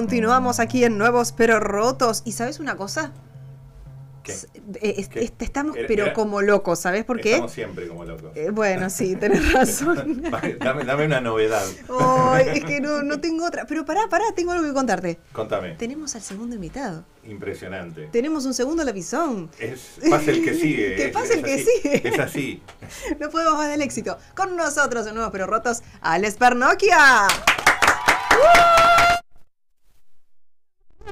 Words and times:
Continuamos 0.00 0.60
aquí 0.60 0.82
en 0.84 0.96
Nuevos 0.96 1.32
pero 1.32 1.60
Rotos. 1.60 2.22
¿Y 2.24 2.32
sabes 2.32 2.58
una 2.58 2.74
cosa? 2.76 3.12
¿Qué? 4.22 4.32
Eh, 4.82 4.94
es- 4.98 5.08
¿Qué? 5.08 5.30
estamos 5.40 5.76
Era- 5.76 5.88
pero 5.88 6.04
era- 6.04 6.12
como 6.14 6.40
locos, 6.42 6.78
¿sabes 6.80 7.04
por 7.04 7.20
qué? 7.20 7.32
Estamos 7.32 7.52
siempre 7.52 7.86
como 7.88 8.04
locos. 8.04 8.32
Eh, 8.34 8.48
bueno, 8.50 8.88
sí, 8.90 9.14
tenés 9.16 9.52
razón. 9.52 10.22
dame, 10.58 10.84
dame 10.84 11.04
una 11.06 11.20
novedad. 11.20 11.64
Ay, 12.00 12.46
es 12.54 12.64
que 12.64 12.80
no, 12.80 13.02
no 13.02 13.20
tengo 13.20 13.44
otra. 13.46 13.66
Pero 13.66 13.84
pará, 13.84 14.08
pará, 14.10 14.24
tengo 14.34 14.52
algo 14.52 14.64
que 14.66 14.72
contarte. 14.74 15.18
Contame. 15.32 15.74
Tenemos 15.76 16.14
al 16.14 16.22
segundo 16.22 16.54
invitado. 16.54 17.04
Impresionante. 17.24 18.08
Tenemos 18.12 18.44
un 18.46 18.54
segundo 18.54 18.82
lapizón. 18.84 19.50
Es, 19.58 19.98
pasa 20.08 20.30
el 20.30 20.44
que 20.44 20.54
sigue. 20.60 20.96
Que 20.96 21.06
es 21.08 21.30
el 21.30 21.42
que 21.42 21.54
así, 21.54 21.64
sigue. 21.82 22.08
Es 22.08 22.18
así. 22.18 22.62
No 23.20 23.28
podemos 23.30 23.54
más 23.54 23.68
del 23.68 23.82
éxito. 23.82 24.16
Con 24.34 24.56
nosotros 24.56 25.06
en 25.06 25.14
Nuevos 25.14 25.32
pero 25.32 25.46
Rotos, 25.46 25.82
Alex 26.02 26.36
Pernoquia. 26.36 27.26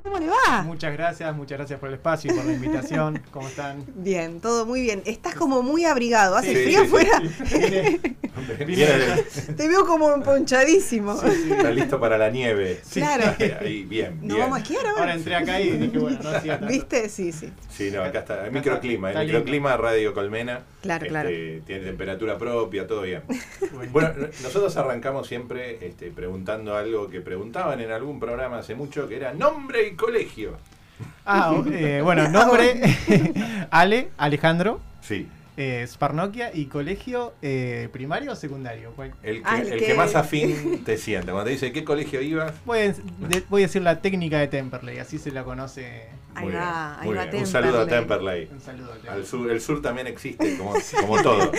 ¿Cómo 0.03 0.19
le 0.19 0.27
va? 0.29 0.63
Muchas 0.63 0.93
gracias, 0.93 1.35
muchas 1.37 1.59
gracias 1.59 1.81
por 1.81 1.89
el 1.89 1.95
espacio 1.97 2.33
y 2.33 2.37
por 2.37 2.45
la 2.45 2.53
invitación. 2.53 3.23
¿Cómo 3.31 3.49
están? 3.49 3.85
Bien, 3.97 4.41
todo 4.41 4.65
muy 4.67 4.81
bien. 4.83 5.03
Estás 5.07 5.35
como 5.35 5.63
muy 5.63 5.85
abrigado. 5.85 6.37
¿Hace 6.37 6.49
Sí, 6.55 6.63
frío 6.65 6.81
sí, 6.81 6.87
sí. 6.87 7.57
afuera? 7.59 7.99
Te 9.57 9.69
veo 9.69 9.85
como 9.85 10.13
emponchadísimo. 10.15 11.21
está 11.23 11.71
listo 11.71 11.99
para 12.01 12.17
la 12.17 12.31
nieve. 12.31 12.81
Claro. 12.93 13.35
Ahí, 13.61 13.83
bien, 13.85 14.19
¿No 14.23 14.35
bien. 14.35 14.41
vamos 14.41 14.59
a 14.59 14.63
esquiar 14.63 14.87
ahora? 14.87 15.01
Ahora 15.01 15.15
entré 15.15 15.35
acá 15.35 15.61
y 15.61 15.71
dije, 15.73 15.99
bueno, 15.99 16.19
no 16.23 16.29
hacía 16.31 16.59
tanto. 16.59 16.73
¿Viste? 16.73 17.09
Sí, 17.09 17.33
sí. 17.33 17.53
Sí, 17.69 17.91
no, 17.91 18.03
acá 18.03 18.21
está. 18.21 18.47
El 18.47 18.53
microclima. 18.53 19.09
Está 19.11 19.21
El 19.23 19.27
lindo. 19.29 19.39
microclima 19.41 19.77
Radio 19.77 20.15
Colmena. 20.15 20.63
Claro, 20.83 21.03
Este, 21.05 21.09
claro. 21.09 21.29
Tiene 21.67 21.85
temperatura 21.85 22.39
propia, 22.39 22.87
todo 22.87 23.03
bien. 23.03 23.23
Bueno. 23.93 24.11
Nosotros 24.43 24.77
arrancamos 24.77 25.27
siempre 25.27 25.85
este, 25.87 26.11
preguntando 26.11 26.77
algo 26.77 27.09
que 27.11 27.21
preguntaban 27.21 27.81
en 27.81 27.91
algún 27.91 28.21
programa 28.21 28.59
hace 28.59 28.75
mucho, 28.77 29.09
que 29.09 29.17
era 29.17 29.35
nombre 29.35 29.88
y 29.88 29.88
colegio. 29.97 30.57
Ah, 31.25 31.55
eh, 31.73 32.01
bueno, 32.03 32.29
nombre 32.29 32.81
Ale, 33.71 34.09
Alejandro, 34.17 34.81
Sí. 35.01 35.29
eh, 35.57 35.85
Sparnokia 35.87 36.51
y 36.55 36.67
colegio 36.67 37.35
eh, 37.43 37.89
primario 37.93 38.33
o 38.33 38.37
secundario. 38.37 38.93
¿Cuál? 38.97 39.13
El 39.23 39.37
que, 39.39 39.43
Ah, 39.45 39.61
el 39.61 39.73
el 39.73 39.79
que- 39.79 39.87
que 39.87 39.95
más 39.95 40.15
afín 40.15 40.83
te 40.87 40.97
sienta. 40.97 41.33
Cuando 41.33 41.45
te 41.45 41.51
dice 41.51 41.73
qué 41.73 41.85
colegio 41.85 42.21
ibas, 42.21 42.53
Voy 42.65 42.79
a, 42.79 42.83
de- 42.93 43.45
voy 43.49 43.63
a 43.63 43.67
decir 43.67 43.83
la 43.83 44.01
técnica 44.01 44.39
de 44.39 44.49
Temperley, 44.49 44.99
así 44.99 45.19
se 45.19 45.31
la 45.31 45.45
conoce. 45.45 46.07
Ahí 46.35 46.45
Muy 46.45 46.53
va, 46.55 46.61
bien, 46.61 47.01
ahí 47.01 47.07
muy 47.09 47.17
va 47.17 47.25
bien. 47.27 47.43
Un 47.43 47.47
saludo 47.47 47.81
a 47.81 47.87
Temperley. 47.87 48.49
Un 48.53 48.61
saludo. 48.61 48.91
a 48.91 48.95
Al 48.95 49.01
Temperley. 49.01 49.27
sur, 49.27 49.51
el 49.51 49.61
sur 49.61 49.83
también 49.83 50.07
existe, 50.07 50.57
como, 50.57 50.75
como 51.01 51.23
todo. 51.23 51.51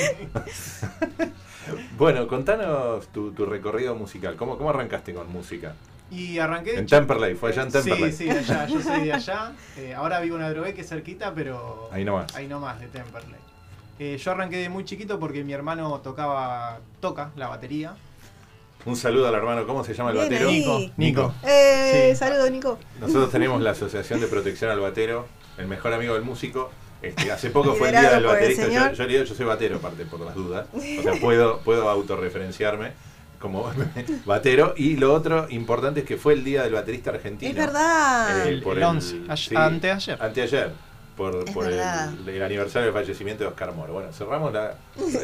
bueno, 1.97 2.27
contanos 2.27 3.07
tu, 3.09 3.31
tu 3.31 3.45
recorrido 3.45 3.95
musical. 3.95 4.35
¿Cómo, 4.35 4.57
¿Cómo 4.57 4.69
arrancaste 4.69 5.13
con 5.13 5.31
música? 5.31 5.75
Y 6.11 6.39
arranqué. 6.39 6.73
de 6.73 6.79
En 6.79 6.85
Temperley, 6.87 7.35
fue 7.35 7.51
allá 7.51 7.63
en 7.63 7.71
Temperley. 7.71 8.11
Sí, 8.11 8.23
sí, 8.25 8.29
allá. 8.29 8.65
Yo 8.67 8.81
soy 8.81 9.01
de 9.05 9.13
allá. 9.13 9.51
Eh, 9.77 9.93
ahora 9.93 10.19
vivo 10.19 10.37
en 10.37 10.43
Adrogué, 10.43 10.73
que 10.73 10.81
es 10.81 10.89
cerquita, 10.89 11.33
pero. 11.33 11.89
Ahí 11.91 12.03
nomás. 12.03 12.35
Ahí 12.35 12.47
nomás, 12.47 12.79
de 12.79 12.87
Temperley. 12.87 13.39
Eh, 13.99 14.17
yo 14.17 14.31
arranqué 14.31 14.57
de 14.57 14.69
muy 14.69 14.85
chiquito 14.85 15.19
porque 15.19 15.43
mi 15.43 15.53
hermano 15.53 15.99
tocaba, 16.01 16.79
toca 17.01 17.31
la 17.35 17.47
batería. 17.47 17.95
Un 18.85 18.95
saludo 18.95 19.27
al 19.27 19.35
hermano, 19.35 19.67
¿cómo 19.67 19.83
se 19.83 19.93
llama 19.93 20.11
el 20.11 20.17
Bien 20.17 20.29
batero? 20.29 20.49
ahí. 20.49 20.59
Nico. 20.59 20.79
Nico. 20.97 21.33
Eh, 21.43 22.11
Sí. 22.11 22.15
Saludo, 22.17 22.49
Nico. 22.49 22.79
Nosotros 23.01 23.29
tenemos 23.31 23.61
la 23.61 23.71
Asociación 23.71 24.21
de 24.21 24.27
Protección 24.27 24.71
al 24.71 24.79
Batero, 24.79 25.27
el 25.57 25.67
mejor 25.67 25.93
amigo 25.93 26.13
del 26.13 26.23
músico. 26.23 26.69
Este, 27.01 27.31
hace 27.31 27.49
poco 27.49 27.73
fue 27.75 27.89
el 27.89 27.99
día 27.99 28.11
del 28.11 28.25
baterista. 28.25 28.63
Yo, 28.63 28.69
señor. 28.69 28.93
yo, 28.93 29.23
yo 29.23 29.35
soy 29.35 29.45
batero, 29.45 29.77
aparte, 29.77 30.05
por 30.05 30.19
las 30.21 30.35
dudas. 30.35 30.67
O 30.73 30.79
sea, 31.03 31.13
puedo, 31.19 31.59
puedo 31.59 31.89
autorreferenciarme 31.89 32.91
como 33.39 33.71
batero. 34.25 34.73
Y 34.77 34.97
lo 34.97 35.13
otro 35.13 35.47
importante 35.49 36.01
es 36.01 36.05
que 36.05 36.17
fue 36.17 36.33
el 36.33 36.43
día 36.43 36.63
del 36.63 36.73
baterista 36.73 37.09
argentino. 37.11 37.51
Es 37.51 37.57
verdad. 37.57 38.45
Eh, 38.45 38.49
El- 38.49 38.61
por 38.61 38.77
el 38.77 38.83
11, 38.83 39.21
ay- 39.27 39.55
anteayer. 39.55 40.21
Anteayer. 40.21 40.71
Por, 41.15 41.35
el, 41.67 42.29
el 42.29 42.41
aniversario 42.43 42.85
del 42.85 42.93
fallecimiento 42.93 43.43
de 43.43 43.49
Oscar 43.49 43.73
Moro. 43.73 43.91
Bueno, 43.91 44.09
cerramos 44.13 44.53
la, 44.53 44.75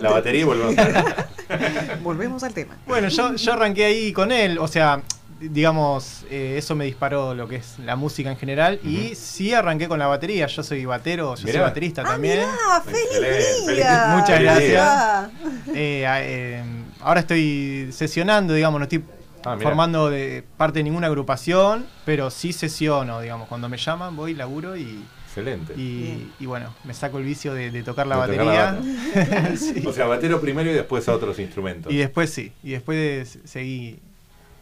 la 0.01 0.09
batería 0.11 0.41
y 0.41 0.43
volvemos 0.43 0.77
a 0.77 1.95
Volvemos 2.03 2.43
al 2.43 2.53
tema. 2.53 2.75
Bueno, 2.85 3.07
yo, 3.07 3.33
yo 3.35 3.53
arranqué 3.53 3.85
ahí 3.85 4.11
con 4.11 4.29
él, 4.33 4.57
o 4.59 4.67
sea, 4.67 5.01
digamos, 5.39 6.25
eh, 6.29 6.55
eso 6.57 6.75
me 6.75 6.83
disparó 6.83 7.33
lo 7.33 7.47
que 7.47 7.55
es 7.57 7.79
la 7.79 7.95
música 7.95 8.29
en 8.29 8.35
general. 8.35 8.77
Y 8.83 9.15
sí 9.15 9.53
arranqué 9.53 9.87
con 9.87 9.97
la 9.97 10.07
batería, 10.07 10.47
yo 10.47 10.63
soy 10.63 10.83
batero, 10.83 11.35
yo 11.35 11.41
soy 11.43 11.51
Mirá. 11.51 11.61
baterista 11.61 12.03
también. 12.03 12.41
Ah, 12.43 12.81
feliz 12.83 12.99
Excelente, 13.13 13.73
día. 13.75 14.03
feliz- 14.03 14.15
Muchas 14.19 14.37
feliz 14.37 14.51
gracias. 14.51 14.67
día. 14.67 15.29
Eh, 15.75 16.05
eh, 16.05 16.63
ahora 17.01 17.19
estoy 17.21 17.89
sesionando, 17.91 18.53
digamos, 18.53 18.79
no 18.79 18.83
estoy 18.83 19.03
Ah, 19.47 19.57
formando 19.61 20.09
de 20.09 20.43
parte 20.57 20.79
de 20.79 20.83
ninguna 20.85 21.05
agrupación, 21.05 21.85
pero 22.03 22.31
sí 22.31 22.51
sesiono, 22.51 23.21
digamos, 23.21 23.47
cuando 23.47 23.69
me 23.69 23.77
llaman 23.77 24.15
voy, 24.15 24.33
laburo 24.33 24.75
y, 24.75 25.03
Excelente. 25.27 25.75
y, 25.79 26.31
bueno, 26.47 26.73
me 26.83 26.95
saco 26.95 27.19
el 27.19 27.25
vicio 27.25 27.53
de, 27.53 27.69
de 27.69 27.83
tocar 27.83 28.07
la 28.07 28.25
De 28.25 28.37
tocar 28.37 28.45
la 28.47 28.71
batería. 28.73 29.51
Sí. 29.55 29.83
O 29.85 29.93
sea, 29.93 30.07
batero 30.07 30.41
primero 30.41 30.71
y 30.71 30.73
después 30.73 31.07
a 31.07 31.13
otros 31.13 31.37
instrumentos. 31.37 31.93
Y 31.93 31.97
después 31.97 32.31
sí, 32.31 32.53
y 32.63 32.71
después 32.71 33.37
seguí 33.43 33.99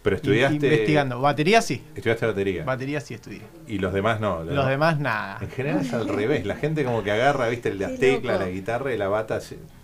Pero 0.04 0.18
estudiaste. 0.18 0.56
investigando. 0.56 1.22
Batería 1.22 1.62
sí, 1.62 1.82
Estudiaste 1.96 2.26
batería. 2.26 2.66
batería 2.66 3.00
sí 3.00 3.14
estudié. 3.14 3.42
y 3.70 3.78
los 3.78 3.94
demás 3.94 4.20
no. 4.20 4.44
Los 4.44 4.68
demás 4.68 5.00
nada. 5.00 5.38
En 5.40 5.50
general 5.50 5.80
es 5.86 5.94
al 5.94 6.10
revés. 6.10 6.46
La 6.46 6.58
gente 6.58 6.84
como 6.84 7.04
que 7.04 7.12
agarra, 7.12 7.48
viste, 7.48 7.70
el 7.70 7.80
de 7.80 7.88
las 7.88 8.00
teclas, 8.00 8.38
la 8.42 8.50
guitarra 8.50 8.94
y 8.94 8.98
la 8.98 9.08
bata 9.08 9.40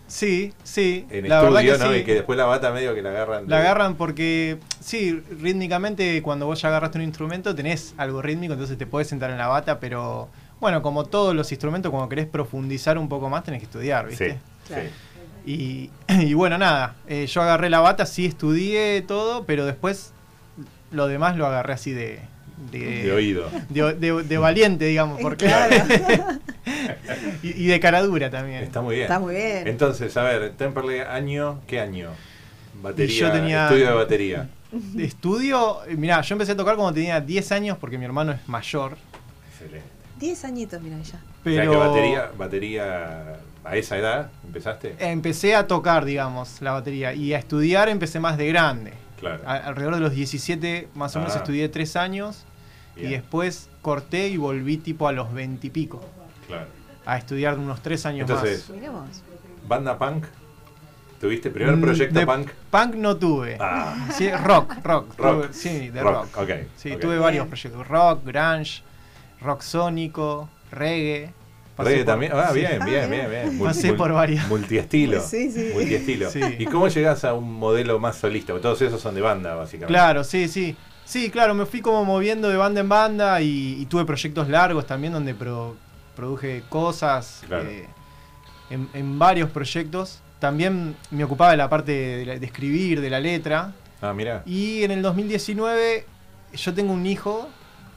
Sí, 0.09 0.53
sí. 0.63 1.05
en 1.11 1.29
la 1.29 1.41
verdad 1.41 1.61
estudio, 1.63 1.77
que 1.77 1.85
¿no? 1.85 1.93
sí. 1.93 1.99
Y 1.99 2.03
que 2.03 2.13
después 2.15 2.35
la 2.37 2.45
bata 2.45 2.71
medio 2.71 2.93
que 2.95 3.01
la 3.01 3.11
agarran. 3.11 3.45
de- 3.45 3.49
La 3.51 3.59
agarran 3.59 3.95
porque, 3.95 4.57
sí, 4.81 5.21
rítmicamente 5.39 6.21
cuando 6.23 6.47
vos 6.47 6.59
ya 6.61 6.67
agarraste 6.69 6.97
un 6.97 7.03
instrumento 7.03 7.53
tenés 7.55 7.93
algo 7.95 8.21
rítmico, 8.21 8.53
entonces 8.53 8.77
te 8.77 8.87
podés 8.87 9.07
sentar 9.07 9.29
en 9.29 9.37
la 9.37 9.47
bata, 9.47 9.79
pero 9.79 10.27
bueno, 10.59 10.81
como 10.81 11.05
todos 11.05 11.35
los 11.35 11.51
instrumentos, 11.51 11.91
cuando 11.91 12.09
querés 12.09 12.25
profundizar 12.25 12.97
un 12.97 13.07
poco 13.07 13.29
más 13.29 13.43
tenés 13.43 13.59
que 13.61 13.65
estudiar, 13.65 14.05
Sí, 14.05 14.09
¿viste? 14.09 14.39
Claro. 14.67 14.83
sí. 14.83 14.89
Y, 15.45 15.89
y 16.25 16.33
bueno, 16.33 16.57
nada, 16.57 16.95
eh, 17.07 17.27
yo 17.27 17.41
agarré 17.43 17.69
la 17.69 17.79
bata, 17.79 18.05
sí 18.07 18.25
estudié 18.25 19.01
todo, 19.03 19.45
pero 19.45 19.65
después 19.65 20.11
lo 20.91 21.07
demás 21.07 21.37
lo 21.37 21.45
agarré 21.45 21.73
así 21.73 21.91
de... 21.91 22.19
De, 22.71 23.03
De 23.03 23.11
oído. 23.13 23.49
de- 23.69 23.93
de- 23.93 24.23
de 24.23 24.37
valiente, 24.37 24.85
digamos, 24.85 25.19
porque... 25.21 25.45
Claro. 25.45 25.75
y, 27.43 27.63
y 27.63 27.67
de 27.67 27.79
cara 27.79 28.01
dura 28.01 28.29
también. 28.29 28.63
Está 28.63 28.81
muy 28.81 28.95
bien. 28.95 29.05
Está 29.07 29.19
muy 29.19 29.35
bien. 29.35 29.67
Entonces, 29.67 30.15
a 30.17 30.23
ver, 30.23 30.51
Temperley, 30.57 30.99
año, 31.01 31.61
¿qué 31.67 31.79
año? 31.79 32.09
Batería, 32.81 33.13
Y 33.15 33.19
yo 33.19 33.31
tenía- 33.31 33.65
estudio 33.65 33.87
de 33.87 33.93
batería. 33.93 34.49
De 34.71 35.03
estudio, 35.05 35.83
eh, 35.85 35.95
mirá, 35.95 36.21
yo 36.21 36.35
empecé 36.35 36.51
a 36.53 36.57
tocar 36.57 36.75
cuando 36.75 36.93
tenía 36.93 37.19
10 37.19 37.51
años 37.51 37.77
porque 37.79 37.97
mi 37.97 38.05
hermano 38.05 38.31
es 38.31 38.47
mayor. 38.47 38.97
Excelente. 39.51 39.83
Diez 40.19 40.43
añitos, 40.45 40.81
mira 40.81 40.97
ya. 41.01 41.19
Pero 41.43 41.55
O 41.61 41.63
sea 41.63 41.71
que 41.71 41.87
batería, 41.89 42.31
batería 42.37 43.35
a 43.63 43.75
esa 43.77 43.97
edad 43.97 44.31
empezaste. 44.45 44.95
empecé 44.99 45.55
a 45.55 45.67
tocar, 45.67 46.03
digamos, 46.05 46.61
la 46.61 46.71
batería. 46.73 47.13
Y 47.13 47.33
a 47.33 47.37
estudiar 47.39 47.87
empecé 47.89 48.19
más 48.19 48.37
de 48.37 48.47
grande. 48.47 48.93
Claro. 49.19 49.41
A- 49.45 49.55
alrededor 49.57 49.95
de 49.95 50.01
los 50.01 50.11
17, 50.13 50.87
más 50.95 51.15
o 51.15 51.19
menos, 51.19 51.35
Ah. 51.35 51.39
estudié 51.39 51.67
3 51.69 51.95
años. 51.95 52.45
Bien, 52.95 53.09
Y 53.09 53.13
después 53.13 53.69
corté 53.81 54.27
y 54.27 54.37
volví 54.37 54.77
tipo 54.77 55.07
a 55.07 55.11
los 55.13 55.33
20 55.33 55.67
y 55.67 55.69
pico. 55.69 56.01
Claro. 56.47 56.67
A 57.09 57.17
estudiar 57.17 57.57
unos 57.57 57.81
3 57.81 58.05
años 58.05 58.29
Entonces, 58.29 58.67
vos. 58.69 59.23
¿banda 59.67 59.97
punk? 59.97 60.25
¿Tuviste 61.19 61.49
más. 61.49 61.53
primer 61.55 61.75
Mm, 61.75 61.81
proyecto 61.81 62.19
de 62.19 62.25
punk? 62.25 62.49
Punk 62.69 62.95
no 62.95 63.17
tuve. 63.17 63.57
Ah, 63.59 64.07
Sí, 64.15 64.29
rock, 64.31 64.75
rock. 64.83 65.17
Rock. 65.17 65.45
tuve- 65.49 65.53
sí, 65.53 65.89
de 65.89 66.01
rock, 66.01 66.13
rock. 66.35 66.37
ok. 66.43 66.49
Sí, 66.77 66.95
tuve 67.01 67.17
varios 67.17 67.47
proyectos. 67.47 67.87
Rock, 67.87 68.23
grunge, 68.25 68.83
rock 69.41 69.61
sónico, 69.61 70.49
reggae. 70.71 71.33
Reggae 71.77 72.03
también. 72.03 72.31
Ah, 72.35 72.49
sí. 72.53 72.59
bien, 72.59 72.81
Ah, 72.81 72.85
bien, 72.85 73.09
bien. 73.09 73.29
bien. 73.29 73.59
Pasé 73.59 73.93
por 73.93 74.13
varias. 74.13 74.47
Multiestilo. 74.47 75.19
Sí, 75.21 75.51
sí. 75.51 75.71
Multiestilo. 75.73 76.29
Sí. 76.29 76.41
¿Y 76.59 76.65
cómo 76.65 76.87
llegás 76.89 77.23
a 77.25 77.33
un 77.33 77.51
modelo 77.53 77.99
más 77.99 78.17
solista? 78.17 78.53
Porque 78.53 78.63
todos 78.63 78.81
esos 78.81 79.01
son 79.01 79.15
de 79.15 79.21
banda, 79.21 79.55
básicamente. 79.55 79.93
Claro, 79.93 80.23
sí, 80.23 80.47
sí. 80.47 80.75
Sí, 81.05 81.31
claro, 81.31 81.53
me 81.55 81.65
fui 81.65 81.81
como 81.81 82.05
moviendo 82.05 82.49
de 82.49 82.57
banda 82.57 82.81
en 82.81 82.89
banda 82.89 83.41
y, 83.41 83.77
y 83.81 83.85
tuve 83.87 84.05
proyectos 84.05 84.47
largos 84.47 84.85
también 84.85 85.11
donde 85.11 85.33
pro- 85.33 85.75
produje 86.19 86.63
cosas 86.69 87.43
Claro. 87.47 87.63
eh, 87.69 87.87
en, 88.69 88.89
en 88.93 89.17
varios 89.17 89.49
proyectos. 89.49 90.19
También 90.39 90.95
me 91.11 91.23
ocupaba 91.23 91.51
de 91.51 91.57
la 91.57 91.69
parte 91.69 91.91
de, 91.91 92.25
la- 92.25 92.37
de 92.39 92.45
escribir, 92.45 92.99
de 93.01 93.09
la 93.09 93.19
letra. 93.19 93.73
Ah, 94.01 94.13
mira. 94.13 94.43
Y 94.45 94.83
en 94.83 94.91
el 94.91 95.01
2019 95.01 96.05
yo 96.53 96.73
tengo 96.73 96.93
un 96.93 97.05
hijo 97.05 97.49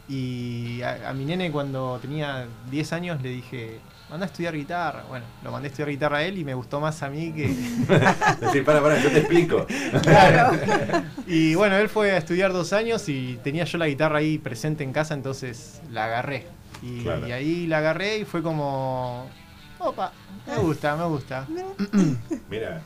y 0.09 0.83
a, 0.83 1.11
a 1.11 1.13
mi 1.15 1.25
nene 1.25 1.51
cuando 1.51 1.99
tenía 2.01 2.47
10 2.71 2.93
años 2.93 3.23
le 3.23 3.29
dije, 3.31 3.79
manda 4.11 4.27
a 4.27 4.29
estudiar 4.29 4.55
guitarra. 4.55 5.05
Bueno, 5.09 5.25
lo 5.45 5.53
mandé 5.53 5.69
a 5.69 5.71
estudiar 5.71 5.89
guitarra 5.91 6.19
a 6.19 6.23
él 6.25 6.37
y 6.39 6.45
me 6.45 6.55
gustó 6.55 6.81
más 6.81 7.03
a 7.03 7.09
mí 7.09 7.33
que... 7.33 7.47
Decir, 8.41 8.65
para, 8.65 8.83
para, 8.83 8.99
yo 9.01 9.11
te 9.11 9.19
explico. 9.21 9.67
Claro. 10.03 10.59
y 11.27 11.55
bueno, 11.55 11.77
él 11.77 11.89
fue 11.89 12.11
a 12.13 12.17
estudiar 12.19 12.53
dos 12.53 12.73
años 12.73 13.09
y 13.09 13.39
tenía 13.45 13.65
yo 13.65 13.79
la 13.79 13.87
guitarra 13.87 14.19
ahí 14.19 14.39
presente 14.39 14.83
en 14.85 14.93
casa, 14.93 15.15
entonces 15.15 15.81
la 15.91 16.05
agarré. 16.07 16.47
Y, 16.83 17.03
Claro. 17.03 17.27
y 17.29 17.33
ahí 17.33 17.67
la 17.67 17.79
agarré 17.79 18.19
y 18.19 18.25
fue 18.25 18.43
como... 18.43 19.29
Opa, 19.79 20.13
me 20.47 20.57
gusta, 20.59 20.97
me 20.97 21.05
gusta. 21.07 21.47
Mira. 22.51 22.83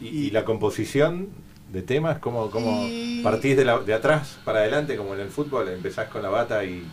Y, 0.00 0.06
Y- 0.08 0.26
y 0.26 0.30
la 0.30 0.44
composición 0.44 1.28
de 1.72 1.82
temas, 1.82 2.18
¿cómo, 2.18 2.50
cómo 2.50 2.82
Y- 2.86 3.22
partís 3.22 3.56
de, 3.56 3.64
la- 3.64 3.78
de 3.78 3.94
atrás 3.94 4.38
para 4.44 4.60
adelante, 4.60 4.96
como 4.96 5.14
en 5.14 5.20
el 5.20 5.28
fútbol? 5.30 5.68
Empezás 5.68 6.08
con 6.08 6.22
la 6.22 6.28
bata 6.28 6.64
y. 6.64 6.86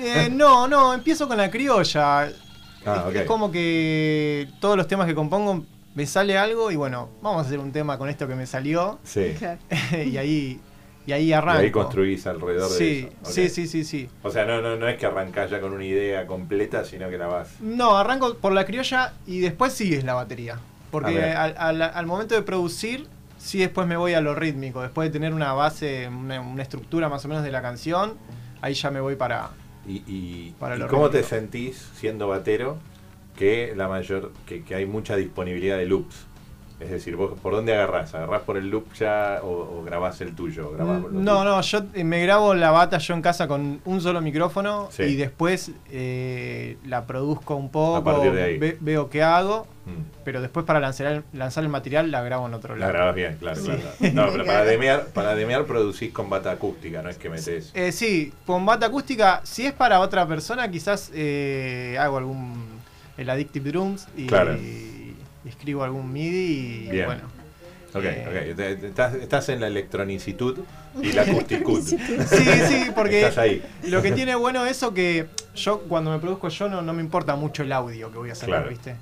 Eh, 0.00 0.28
no, 0.30 0.68
no, 0.68 0.92
empiezo 0.94 1.26
con 1.26 1.36
la 1.38 1.50
criolla. 1.50 2.22
Ah, 2.22 2.26
es, 2.28 3.06
ok. 3.06 3.14
es 3.16 3.26
como 3.26 3.50
que 3.50 4.48
todos 4.60 4.76
los 4.76 4.86
temas 4.86 5.06
que 5.06 5.14
compongo 5.14 5.64
me 5.94 6.06
sale 6.06 6.36
algo 6.38 6.70
y 6.70 6.76
bueno, 6.76 7.08
vamos 7.22 7.42
a 7.42 7.46
hacer 7.46 7.58
un 7.58 7.72
tema 7.72 7.98
con 7.98 8.08
esto 8.08 8.26
que 8.28 8.34
me 8.34 8.46
salió 8.46 8.98
Sí. 9.04 9.34
Y 10.06 10.16
ahí 10.16 10.60
y 11.06 11.12
ahí 11.12 11.24
Y 11.28 11.32
arranco. 11.32 11.60
ahí 11.60 11.70
construís 11.70 12.26
alrededor 12.26 12.70
de 12.70 12.76
sí, 12.76 13.08
eso. 13.08 13.16
Ok. 13.22 13.28
sí, 13.30 13.48
sí, 13.48 13.66
sí, 13.66 13.84
sí. 13.84 14.08
O 14.22 14.30
sea, 14.30 14.44
no, 14.44 14.60
no, 14.62 14.76
no 14.76 14.88
es 14.88 14.96
que 14.98 15.06
arrancás 15.06 15.50
ya 15.50 15.60
con 15.60 15.72
una 15.72 15.84
idea 15.84 16.26
completa, 16.26 16.84
sino 16.84 17.08
que 17.10 17.18
la 17.18 17.26
vas. 17.26 17.60
No, 17.60 17.96
arranco 17.96 18.34
por 18.36 18.52
la 18.52 18.64
criolla 18.64 19.14
y 19.26 19.40
después 19.40 19.72
sí 19.72 19.94
es 19.94 20.04
la 20.04 20.14
batería. 20.14 20.58
Porque 20.90 21.22
al, 21.32 21.54
al- 21.56 21.82
al 21.82 22.06
momento 22.06 22.34
de 22.34 22.42
producir, 22.42 23.06
sí 23.38 23.58
después 23.58 23.86
me 23.86 23.96
voy 23.96 24.14
a 24.14 24.20
lo 24.20 24.34
rítmico. 24.34 24.82
Después 24.82 25.08
de 25.08 25.12
tener 25.12 25.32
una 25.34 25.52
base, 25.54 26.06
una, 26.08 26.40
una 26.40 26.62
estructura 26.62 27.08
más 27.08 27.24
o 27.24 27.28
menos 27.28 27.42
de 27.42 27.50
la 27.50 27.62
canción, 27.62 28.14
ahí 28.60 28.74
ya 28.74 28.90
me 28.90 29.00
voy 29.00 29.16
para... 29.16 29.50
¿Y, 29.86 30.02
y- 30.06 30.54
Para 30.60 30.76
y 30.76 30.78
lo 30.78 30.88
cómo 30.88 31.10
te 31.10 31.22
sentís 31.24 31.88
siendo 31.96 32.28
batero 32.28 32.78
que 33.36 33.72
la 33.74 33.88
mayor 33.88 34.32
que, 34.46 34.62
que 34.62 34.74
hay 34.74 34.86
mucha 34.86 35.16
disponibilidad 35.16 35.78
de 35.78 35.86
loops? 35.86 36.26
Es 36.82 36.90
decir, 36.90 37.16
vos 37.16 37.38
por 37.40 37.52
dónde 37.54 37.72
agarrás? 37.74 38.14
¿Agarrás 38.14 38.42
por 38.42 38.56
el 38.56 38.68
loop 38.70 38.92
ya 38.94 39.40
o, 39.42 39.48
o 39.78 39.82
grabás 39.84 40.20
el 40.20 40.34
tuyo? 40.34 40.70
¿Grabás 40.72 41.00
Mm, 41.00 41.24
No, 41.24 41.38
tuyo? 41.38 41.44
no, 41.44 41.60
yo 41.60 41.80
eh, 41.94 42.04
me 42.04 42.20
grabo 42.22 42.54
la 42.54 42.70
bata 42.70 42.98
yo 42.98 43.14
en 43.14 43.22
casa 43.22 43.46
con 43.48 43.80
un 43.84 44.00
solo 44.00 44.20
micrófono 44.20 44.88
Sí. 44.90 45.04
y 45.04 45.14
después 45.16 45.70
eh, 45.90 46.76
la 46.84 47.06
produzco 47.06 47.56
un 47.56 47.70
poco, 47.70 47.96
A 47.96 48.04
partir 48.04 48.32
de 48.32 48.42
ahí. 48.42 48.58
ve- 48.58 48.76
veo 48.80 49.08
qué 49.10 49.22
hago, 49.22 49.66
Mm. 49.84 50.22
pero 50.24 50.40
después 50.40 50.64
para 50.64 50.78
lanzar 50.78 51.06
el, 51.08 51.24
lanzar 51.32 51.64
el 51.64 51.70
material 51.70 52.10
la 52.10 52.22
grabo 52.22 52.46
en 52.46 52.54
otro 52.54 52.74
La 52.76 52.80
lado. 52.86 52.92
grabás 52.92 53.14
bien, 53.16 53.36
claro, 53.40 53.60
Sí. 53.60 53.66
claro. 53.98 54.14
No, 54.14 54.30
pero 54.32 54.44
para 54.44 54.64
demear, 54.64 55.06
para 55.06 55.34
demear 55.34 55.64
producís 55.64 56.12
con 56.12 56.30
bata 56.30 56.50
acústica, 56.52 57.02
no 57.02 57.08
es 57.10 57.16
que 57.18 57.28
metés. 57.30 57.70
Eh, 57.74 57.90
sí, 57.92 58.32
con 58.46 58.64
bata 58.64 58.86
acústica, 58.86 59.40
si 59.44 59.66
es 59.66 59.72
para 59.72 60.00
otra 60.00 60.26
persona, 60.28 60.70
quizás 60.70 61.10
eh, 61.14 61.96
hago 61.98 62.18
algún. 62.18 62.80
el 63.18 63.28
Addictive 63.28 63.70
Drums 63.70 64.08
y, 64.16 64.26
Claro. 64.26 64.54
y 64.56 64.91
escribo 65.46 65.84
algún 65.84 66.12
MIDI 66.12 66.86
y 66.86 66.90
Bien. 66.90 67.06
bueno. 67.06 67.22
Ok, 67.94 68.04
Eh. 68.04 68.52
ok. 68.54 68.58
Estás, 68.84 69.14
estás 69.16 69.48
en 69.50 69.60
la 69.60 69.66
electronicitud 69.66 70.58
y 71.02 71.12
la 71.12 71.22
acusticud. 71.28 71.82
Sí, 71.82 71.98
sí, 71.98 72.86
porque 72.94 73.20
Estás 73.20 73.38
ahí. 73.38 73.62
lo 73.88 74.00
que 74.00 74.12
tiene 74.12 74.34
bueno 74.34 74.64
eso 74.66 74.94
que 74.94 75.26
yo 75.54 75.80
cuando 75.82 76.10
me 76.10 76.18
produzco 76.18 76.48
yo 76.48 76.68
no, 76.70 76.80
no 76.80 76.92
me 76.94 77.02
importa 77.02 77.36
mucho 77.36 77.62
el 77.62 77.72
audio 77.72 78.10
que 78.10 78.18
voy 78.18 78.30
a 78.30 78.34
sacar, 78.34 78.48
Claro. 78.56 78.70
¿viste? 78.70 78.94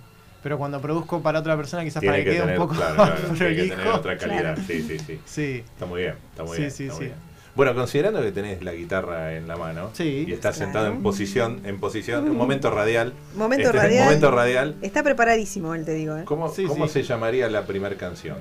Pero 0.43 0.57
cuando 0.59 0.81
produzco 0.81 1.21
para 1.23 1.39
otra 1.39 1.55
persona 1.57 1.85
quizás 1.85 2.01
Tiene 2.01 2.15
para 2.15 2.25
que, 2.25 2.31
que 2.31 2.37
quede 2.37 2.41
tener, 2.47 2.59
un 2.59 2.67
poco 2.67 2.75
claro, 2.81 2.95
más 2.97 3.11
claro, 3.11 3.35
tiene 3.35 3.55
que 3.57 3.69
tener 3.69 3.87
otra 3.89 4.17
calidad. 4.19 4.41
Claro. 4.55 4.63
Sí, 4.67 4.83
sí, 4.83 4.99
sí. 4.99 5.21
Sí. 5.27 5.65
Está 5.73 5.87
muy 5.87 6.01
bien, 6.01 6.15
está 6.31 6.43
muy 6.45 6.57
Sí, 6.57 6.61
bien. 6.63 6.71
sí, 6.73 6.83
está 6.85 6.95
muy 6.97 7.05
sí. 7.05 7.13
bien. 7.13 7.30
Bueno, 7.55 7.75
considerando 7.75 8.23
que 8.23 8.31
tenés 8.33 8.63
la 8.63 8.73
guitarra 8.73 9.35
en 9.37 9.49
la 9.49 9.57
mano 9.57 9.91
Sí. 9.93 10.25
y 10.29 10.33
estás 10.33 10.57
Claro. 10.57 10.67
sentado 10.73 10.87
en 10.87 11.03
posición, 11.03 11.61
en 11.65 11.81
posición, 11.81 12.29
un 12.31 12.37
momento 12.37 12.71
radial. 12.71 13.13
Momento 13.35 13.67
este, 13.69 13.79
radial. 13.79 14.05
Momento 14.05 14.31
radial. 14.31 14.77
Está 14.83 15.03
preparadísimo 15.03 15.75
él, 15.75 15.85
te 15.85 15.93
digo. 15.95 16.17
¿eh? 16.17 16.25
¿Cómo, 16.25 16.49
Sí, 16.49 16.65
cómo 16.65 16.87
sí. 16.87 16.95
se 16.95 17.03
llamaría 17.03 17.49
la 17.51 17.67
primera 17.67 17.97
canción? 17.97 18.39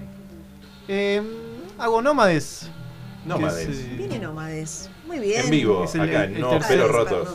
Eh, 0.88 1.22
hago 1.78 2.02
nómades. 2.02 2.70
Nómades. 3.26 3.68
eh, 3.68 3.96
Viene 3.98 4.20
Nómades. 4.20 4.90
Muy 5.08 5.20
bien. 5.20 5.42
En 5.46 5.50
vivo, 5.52 5.86
el- 5.92 6.02
acá, 6.02 6.24
el 6.26 6.40
no 6.40 6.52
Ah, 6.52 6.88
rotos. 6.88 7.30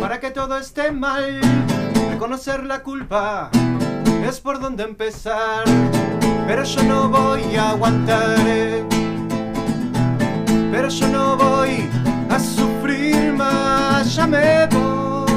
Para 0.00 0.18
que 0.18 0.30
todo 0.30 0.56
esté 0.56 0.90
mal, 0.92 1.40
reconocer 2.10 2.64
la 2.64 2.82
culpa 2.82 3.50
es 4.26 4.40
por 4.40 4.60
donde 4.60 4.84
empezar, 4.84 5.64
pero 6.46 6.64
yo 6.64 6.82
no 6.84 7.08
voy 7.10 7.54
a 7.56 7.70
aguantar. 7.70 8.38
Pero 10.70 10.88
yo 10.88 11.08
no 11.08 11.36
voy 11.36 11.86
a 12.30 12.38
sufrir 12.40 13.34
más, 13.34 14.14
ya 14.14 14.26
me 14.26 14.66
voy 14.68 15.28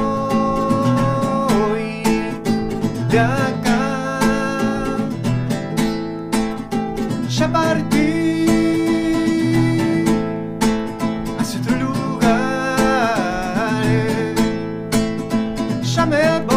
de 3.10 3.20
acá. 3.20 3.61
Me 16.12 16.51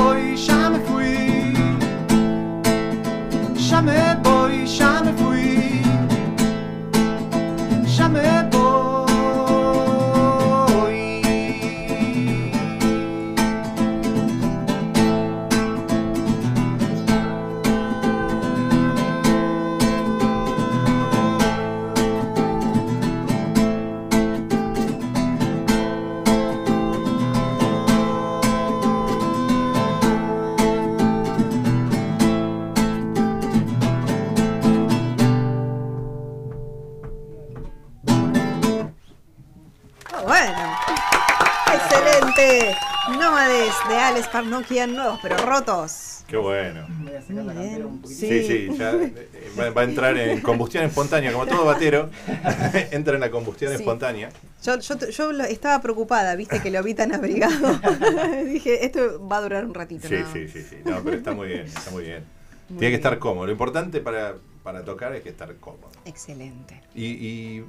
de 44.35 44.39
Alex 44.39 44.59
Parnokian, 44.59 44.95
nuevos 44.95 45.19
pero 45.23 45.37
rotos. 45.39 46.25
Qué 46.27 46.37
bueno. 46.37 46.87
Voy 47.01 47.13
a 47.15 47.21
sacar 47.21 47.45
la 47.45 47.55
campera 47.55 47.87
un 47.87 48.01
poquito. 48.01 48.21
Sí, 48.21 48.43
sí, 48.47 48.69
ya 48.79 48.93
eh, 48.93 49.29
va, 49.59 49.71
va 49.71 49.81
a 49.83 49.85
entrar 49.85 50.17
en 50.17 50.41
combustión 50.41 50.85
espontánea, 50.85 51.33
como 51.33 51.47
todo 51.47 51.65
batero, 51.67 52.09
entra 52.91 53.15
en 53.15 53.21
la 53.21 53.31
combustión 53.31 53.71
Sí. 53.73 53.77
espontánea. 53.79 54.31
Yo, 54.63 54.79
yo, 54.79 54.99
yo 55.11 55.33
lo- 55.33 55.45
estaba 55.45 55.81
preocupada, 55.83 56.35
viste 56.37 56.61
que 56.61 56.71
lo 56.71 56.83
vi 56.83 56.95
tan 56.95 57.13
abrigado. 57.15 57.79
Dije, 58.47 58.85
esto 58.87 59.27
va 59.29 59.39
a 59.39 59.41
durar 59.43 59.65
un 59.67 59.75
ratito. 59.75 60.09
Sí, 60.09 60.17
¿no? 60.17 60.33
sí, 60.33 60.49
sí, 60.49 60.63
sí. 60.63 60.77
No, 60.85 61.03
pero 61.05 61.17
está 61.17 61.33
muy 61.33 61.49
bien, 61.49 61.67
está 61.67 61.91
muy 61.91 62.05
bien. 62.05 62.25
Muy 62.67 62.79
Tiene 62.79 62.93
que 62.93 62.97
estar 62.97 63.19
cómodo. 63.19 63.45
Lo 63.45 63.53
importante 63.53 64.01
para, 64.01 64.37
para 64.63 64.83
tocar 64.87 65.15
es 65.15 65.23
que 65.23 65.29
estar 65.29 65.55
cómodo. 65.57 65.91
Excelente. 66.07 66.81
Y, 66.95 67.05
y, 67.05 67.65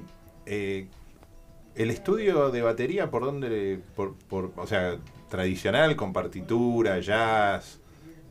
eh, 0.46 0.86
el 1.76 1.90
estudio 1.90 2.50
de 2.50 2.62
batería, 2.62 3.10
¿por 3.10 3.24
dónde? 3.24 3.80
Por, 3.94 4.14
por, 4.14 4.52
o 4.56 4.66
sea, 4.66 4.96
tradicional, 5.28 5.96
con 5.96 6.12
partitura, 6.12 6.98
jazz. 7.00 7.80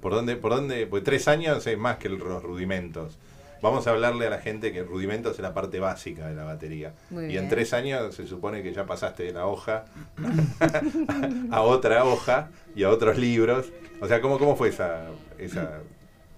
¿Por 0.01 0.13
dónde? 0.13 0.35
¿Por 0.35 0.51
dónde? 0.53 0.87
Pues 0.87 1.03
tres 1.03 1.27
años 1.27 1.65
es 1.65 1.77
más 1.77 1.97
que 1.97 2.09
los 2.09 2.43
rudimentos. 2.43 3.17
Vamos 3.61 3.87
a 3.87 3.91
hablarle 3.91 4.27
a 4.27 4.29
la 4.29 4.39
gente 4.39 4.71
que 4.71 4.83
rudimentos 4.83 5.33
es 5.35 5.39
la 5.39 5.53
parte 5.53 5.79
básica 5.79 6.27
de 6.27 6.35
la 6.35 6.43
batería. 6.43 6.93
Muy 7.09 7.23
y 7.23 7.27
bien. 7.29 7.43
en 7.45 7.49
tres 7.49 7.73
años 7.73 8.13
se 8.13 8.27
supone 8.27 8.61
que 8.61 8.73
ya 8.73 8.85
pasaste 8.85 9.23
de 9.23 9.33
la 9.33 9.47
hoja 9.47 9.85
a 11.51 11.61
otra 11.61 12.03
hoja 12.03 12.49
y 12.75 12.83
a 12.83 12.89
otros 12.89 13.17
libros. 13.17 13.71
O 14.01 14.07
sea, 14.07 14.21
¿cómo, 14.21 14.37
cómo 14.37 14.55
fue 14.55 14.69
esa, 14.69 15.07
esa, 15.37 15.79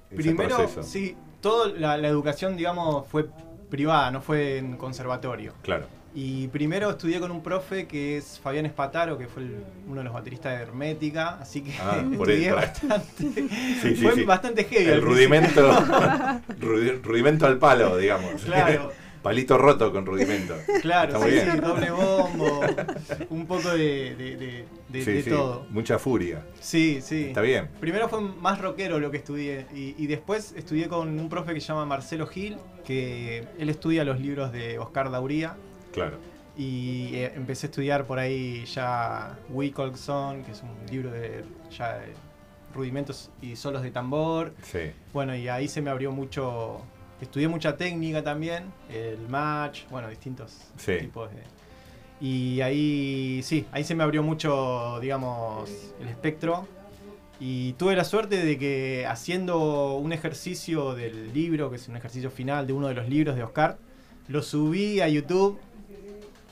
ese 0.10 0.16
Primero, 0.16 0.56
proceso? 0.56 0.84
sí, 0.84 1.18
toda 1.42 1.70
la, 1.70 1.98
la 1.98 2.08
educación, 2.08 2.56
digamos, 2.56 3.08
fue 3.08 3.28
privada, 3.70 4.12
no 4.12 4.22
fue 4.22 4.58
en 4.60 4.78
conservatorio. 4.78 5.54
Claro. 5.64 5.88
Y 6.16 6.48
primero 6.48 6.90
estudié 6.90 7.20
con 7.20 7.30
un 7.32 7.44
profe 7.44 7.86
que 7.86 8.18
es 8.18 8.40
Fabián 8.40 8.66
Espataro, 8.66 9.18
que 9.18 9.28
fue 9.28 9.44
el- 9.44 9.64
uno 9.88 9.98
de 9.98 10.04
los 10.06 10.14
bateristas 10.14 10.58
de 10.58 10.64
Hermética, 10.64 11.38
así 11.40 11.62
que 11.62 11.74
Ah, 11.80 12.04
estudié 12.12 12.52
bastante. 12.52 13.06
Sí, 13.24 13.48
sí, 13.82 13.96
fue 13.96 14.14
sí. 14.16 14.24
bastante 14.24 14.64
heavy. 14.64 14.90
El 14.90 15.02
rudimento, 15.02 15.72
rudi- 16.60 17.02
rudimento 17.04 17.46
al 17.46 17.58
palo, 17.60 17.98
digamos. 17.98 18.42
Claro. 18.44 18.92
Palito 19.22 19.58
roto 19.58 19.92
con 19.92 20.06
rudimento. 20.06 20.56
Claro, 20.82 21.22
sí, 21.22 21.32
sí, 21.32 21.58
doble 21.60 21.92
bombo, 21.92 22.62
un 23.30 23.46
poco 23.46 23.72
de, 23.72 24.16
de- 24.16 24.38
de- 24.38 24.66
de- 24.88 25.02
Sí, 25.04 25.12
de 25.12 25.24
sí, 25.24 25.30
todo. 25.30 25.66
Mucha 25.70 26.00
furia. 26.00 26.44
Sí, 26.62 27.00
sí. 27.02 27.26
Está 27.26 27.42
bien. 27.42 27.68
Primero 27.82 28.08
fue 28.08 28.22
más 28.22 28.62
rockero 28.62 29.00
lo 29.00 29.12
que 29.12 29.18
estudié 29.18 29.66
y, 29.76 29.96
y 29.98 30.08
después 30.08 30.54
estudié 30.56 30.88
con 30.88 31.20
un 31.20 31.30
profe 31.30 31.54
que 31.54 31.60
se 31.60 31.68
llama 31.68 31.86
Marcelo 31.86 32.26
Gil, 32.28 32.58
que 32.86 33.44
él 33.60 33.70
estudia 33.70 34.06
los 34.06 34.20
libros 34.22 34.54
de 34.54 34.80
Oscar 34.80 35.12
Dauría 35.12 35.56
Claro. 35.92 36.18
y 36.58 37.16
eh, 37.16 37.34
empecé 37.36 37.68
a 37.68 37.70
estudiar 37.70 38.06
por 38.06 38.18
ahí 38.20 38.66
ya 38.66 39.38
Wilcolson, 39.50 40.44
que 40.44 40.52
es 40.52 40.64
un 40.64 40.76
libro 40.92 41.12
de 41.12 41.44
ya 41.70 42.00
de 42.00 42.14
rudimentos 42.74 43.30
y 43.42 43.56
solos 43.56 43.82
de 43.84 43.92
tambor. 43.92 44.54
Sí. 44.64 44.92
Bueno, 45.14 45.36
y 45.36 45.48
ahí 45.50 45.68
se 45.68 45.82
me 45.82 45.90
abrió 45.90 46.12
mucho, 46.12 46.82
estudié 47.22 47.48
mucha 47.48 47.78
técnica 47.78 48.24
también, 48.24 48.66
el 48.90 49.28
match, 49.28 49.82
bueno, 49.92 50.10
distintos 50.10 50.58
Sí. 50.78 50.98
tipos 51.00 51.30
de... 51.32 51.44
Y 52.20 52.62
ahí, 52.62 53.42
sí, 53.44 53.68
ahí 53.72 53.84
se 53.84 53.94
me 53.94 54.04
abrió 54.04 54.24
mucho, 54.24 55.00
digamos, 55.00 55.70
el 56.02 56.08
espectro. 56.08 56.68
Y 57.40 57.74
tuve 57.74 57.96
la 57.96 58.04
suerte 58.04 58.44
de 58.44 58.58
que 58.58 59.06
haciendo 59.08 59.94
un 59.98 60.12
ejercicio 60.12 60.96
del 60.96 61.32
libro, 61.36 61.70
que 61.70 61.76
es 61.76 61.88
un 61.88 61.96
ejercicio 61.96 62.32
final 62.32 62.66
de 62.66 62.74
uno 62.74 62.88
de 62.88 62.96
los 62.96 63.08
libros 63.08 63.36
de 63.36 63.44
Oscar, 63.44 63.78
lo 64.28 64.42
subí 64.42 65.00
a 65.02 65.08
YouTube, 65.08 65.60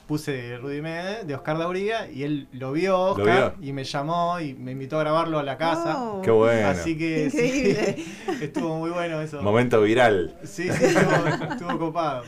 puse 0.06 0.56
Rudimé 0.58 1.24
de 1.24 1.34
Oscar 1.34 1.58
Dauría 1.58 2.10
y 2.10 2.22
él 2.22 2.48
lo 2.52 2.72
vio, 2.72 2.98
Oscar, 2.98 3.54
vio? 3.58 3.68
y 3.68 3.72
me 3.72 3.84
llamó 3.84 4.40
y 4.40 4.54
me 4.54 4.72
invitó 4.72 4.98
a 4.98 5.00
grabarlo 5.00 5.38
a 5.38 5.42
la 5.42 5.58
casa. 5.58 6.00
Oh, 6.02 6.22
Qué 6.22 6.30
bueno. 6.30 6.68
Así 6.68 6.96
que 6.96 7.28
sí, 7.30 7.38
Increíble. 7.38 8.04
estuvo 8.44 8.78
muy 8.78 8.90
bueno 8.90 9.20
eso. 9.20 9.42
Momento 9.42 9.82
viral. 9.82 10.36
Sí, 10.44 10.70
sí, 10.70 10.84
estuvo, 10.84 11.26
estuvo 11.52 11.78
copado. 11.78 12.24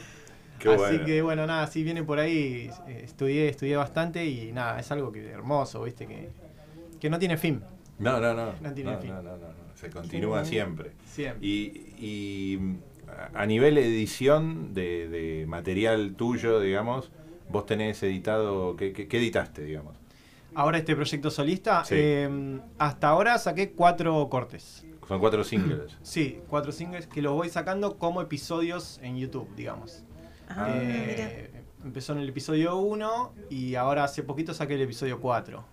Qué 0.59 0.71
Así 0.71 0.77
bueno. 0.79 1.05
que 1.05 1.23
bueno, 1.23 1.47
nada, 1.47 1.69
si 1.69 1.85
viene 1.85 2.03
por 2.03 2.19
ahí, 2.19 2.69
eh, 2.89 3.03
estudié, 3.05 3.49
estudié 3.49 3.77
bastante 3.77 4.27
y 4.27 4.51
nada, 4.51 4.81
es 4.81 4.91
algo 4.91 5.13
que 5.13 5.25
hermoso, 5.31 5.85
viste, 5.85 6.07
que, 6.07 6.31
que 6.99 7.09
no 7.09 7.19
tiene 7.21 7.37
fin, 7.37 7.63
No, 8.01 8.19
no, 8.21 8.35
no. 8.35 8.53
No 8.61 8.73
tiene 8.75 8.91
no, 8.91 8.99
fin. 8.99 9.11
no, 9.11 9.23
no, 9.23 9.37
no. 9.37 9.47
Se 9.77 9.89
continúa 9.89 10.45
siempre. 10.45 10.91
siempre. 11.07 11.47
Y, 11.47 11.93
y 12.01 12.59
a 13.35 13.47
nivel 13.47 13.79
edición 13.79 14.75
de, 14.75 15.09
de 15.09 15.47
material 15.47 16.15
tuyo, 16.17 16.59
digamos, 16.59 17.13
vos 17.51 17.67
tenés 17.67 18.03
editado, 18.03 18.77
¿qué, 18.77 18.93
qué, 18.93 19.09
qué 19.09 19.19
editaste, 19.19 19.63
digamos? 19.65 19.97
Ahora 20.55 20.79
este 20.79 20.97
proyecto 20.97 21.31
solista, 21.31 21.85
Sí. 21.85 21.95
eh, 21.97 22.61
hasta 22.79 23.09
ahora 23.09 23.39
saqué 23.39 23.73
cuatro 23.73 24.29
cortes. 24.29 24.85
Son 25.07 25.21
cuatro 25.21 25.45
singles. 25.45 25.97
Sí, 26.03 26.41
cuatro 26.49 26.73
singles 26.73 27.07
que 27.07 27.23
los 27.23 27.33
voy 27.35 27.49
sacando 27.49 27.97
como 27.99 28.21
episodios 28.23 28.99
en 29.03 29.17
YouTube, 29.19 29.49
digamos. 29.57 30.03
Ah, 30.49 30.69
Eh, 30.75 31.51
empezó 31.85 32.13
en 32.13 32.19
el 32.21 32.29
episodio 32.31 32.77
1 32.77 33.33
y 33.51 33.75
ahora 33.77 34.05
hace 34.05 34.23
poquito 34.23 34.53
saqué 34.55 34.75
el 34.75 34.83
episodio 34.83 35.21
4, 35.21 35.65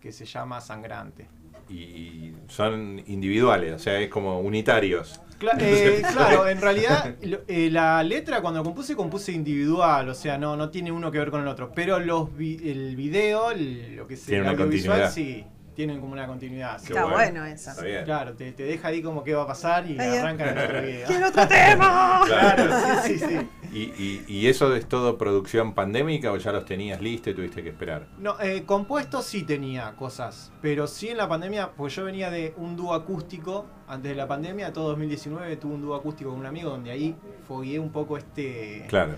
que 0.00 0.12
se 0.12 0.24
llama 0.26 0.60
Sangrante. 0.60 1.28
Y 1.68 2.32
son 2.48 3.02
individuales, 3.06 3.74
o 3.74 3.78
sea, 3.78 3.98
es 4.00 4.08
como 4.08 4.40
unitarios. 4.40 5.20
Cla- 5.40 5.56
eh, 5.60 6.02
claro, 6.12 6.48
en 6.48 6.60
realidad 6.60 7.14
lo- 7.22 7.40
eh, 7.48 7.68
la 7.70 8.02
letra 8.02 8.40
cuando 8.40 8.62
compuse, 8.62 8.94
compuse 8.96 9.32
individual, 9.32 10.08
o 10.08 10.14
sea, 10.14 10.38
no, 10.38 10.56
no 10.56 10.70
tiene 10.70 10.92
uno 10.92 11.10
que 11.10 11.18
ver 11.18 11.30
con 11.30 11.42
el 11.42 11.48
otro. 11.48 11.72
Pero 11.74 11.98
los 11.98 12.34
vi- 12.36 12.60
el 12.70 12.96
video, 12.96 13.50
el- 13.50 13.96
lo 13.96 14.06
que 14.06 14.14
es 14.14 14.22
Tiene 14.24 14.42
el 14.48 14.48
audiovisual, 14.60 15.10
sí, 15.10 15.44
tienen 15.76 16.00
como 16.00 16.14
una 16.14 16.26
continuidad. 16.26 16.80
Qué 16.80 16.94
Está 16.94 17.04
bueno 17.04 17.44
eso. 17.44 17.70
Está 17.70 17.82
bien. 17.82 18.04
Claro, 18.04 18.34
te, 18.34 18.50
te 18.52 18.62
deja 18.62 18.88
ahí 18.88 19.02
como 19.02 19.22
qué 19.22 19.34
va 19.34 19.42
a 19.42 19.46
pasar 19.46 19.88
y 19.88 19.98
Ay, 20.00 20.16
arranca 20.16 20.50
en 20.50 20.58
otro 20.58 20.82
video. 20.82 21.06
¡Quiero 21.06 21.28
otro 21.28 21.46
tema! 21.46 22.22
Claro. 22.26 22.64
Claro, 22.64 23.02
sí, 23.04 23.18
sí, 23.18 23.26
sí. 23.28 23.48
¿Y, 23.72 23.80
y, 24.02 24.24
y 24.26 24.46
eso 24.48 24.74
es 24.74 24.86
todo 24.88 25.18
producción 25.18 25.74
pandémica 25.74 26.32
o 26.32 26.38
ya 26.38 26.50
los 26.50 26.64
tenías 26.64 27.00
listos 27.02 27.34
y 27.34 27.36
tuviste 27.36 27.62
que 27.62 27.68
esperar? 27.68 28.06
No, 28.18 28.40
eh, 28.40 28.64
compuesto 28.64 29.20
sí 29.20 29.42
tenía 29.42 29.94
cosas, 29.96 30.50
pero 30.62 30.86
sí 30.86 31.10
en 31.10 31.18
la 31.18 31.28
pandemia, 31.28 31.72
pues 31.76 31.94
yo 31.94 32.04
venía 32.04 32.30
de 32.30 32.54
un 32.56 32.74
dúo 32.74 32.94
acústico, 32.94 33.66
antes 33.86 34.10
de 34.12 34.16
la 34.16 34.26
pandemia, 34.26 34.72
todo 34.72 34.88
2019 34.88 35.56
tuve 35.58 35.74
un 35.74 35.82
dúo 35.82 35.94
acústico 35.94 36.30
con 36.30 36.40
un 36.40 36.46
amigo 36.46 36.70
donde 36.70 36.90
ahí 36.90 37.14
fogueé 37.46 37.78
un 37.78 37.92
poco 37.92 38.16
este... 38.16 38.86
Claro. 38.88 39.16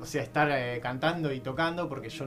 o 0.00 0.06
sea, 0.06 0.22
estar 0.22 0.48
eh, 0.52 0.78
cantando 0.80 1.32
y 1.32 1.40
tocando, 1.40 1.88
porque 1.88 2.08
yo 2.08 2.26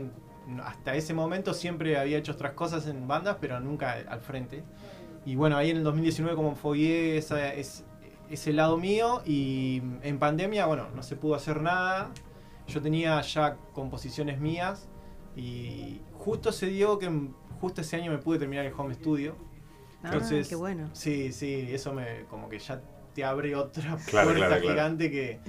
hasta 0.63 0.95
ese 0.95 1.13
momento 1.13 1.53
siempre 1.53 1.97
había 1.97 2.17
hecho 2.17 2.31
otras 2.33 2.53
cosas 2.53 2.87
en 2.87 3.07
bandas, 3.07 3.37
pero 3.39 3.59
nunca 3.59 3.93
al 4.07 4.21
frente. 4.21 4.63
Y 5.25 5.35
bueno, 5.35 5.57
ahí 5.57 5.69
en 5.69 5.77
el 5.77 5.83
2019 5.83 6.35
como 6.35 6.55
fogueé 6.55 7.17
esa- 7.17 7.53
es- 7.53 7.83
ese 8.29 8.53
lado 8.53 8.77
mío 8.77 9.21
y 9.25 9.81
en 10.03 10.19
pandemia, 10.19 10.65
bueno, 10.65 10.87
no 10.95 11.03
se 11.03 11.15
pudo 11.15 11.35
hacer 11.35 11.61
nada. 11.61 12.09
Yo 12.67 12.81
tenía 12.81 13.19
ya 13.21 13.57
composiciones 13.73 14.39
mías 14.39 14.87
y 15.35 16.01
justo 16.13 16.51
se 16.51 16.67
dio 16.67 16.99
que 16.99 17.09
justo 17.59 17.81
ese 17.81 17.95
año 17.95 18.11
me 18.11 18.17
pude 18.19 18.39
terminar 18.39 18.65
el 18.65 18.73
home 18.73 18.93
studio. 18.93 19.35
Ah, 20.03 20.11
Entonces, 20.13 20.47
qué 20.47 20.55
bueno. 20.55 20.89
Sí, 20.93 21.31
sí, 21.33 21.67
eso 21.71 21.93
me 21.93 22.23
como 22.29 22.47
que 22.49 22.59
ya 22.59 22.81
te 23.13 23.23
abre 23.23 23.55
otra 23.55 23.97
Claro, 24.07 24.29
puerta 24.29 24.47
claro, 24.47 24.61
claro. 24.61 24.61
gigante 24.61 25.11
que 25.11 25.39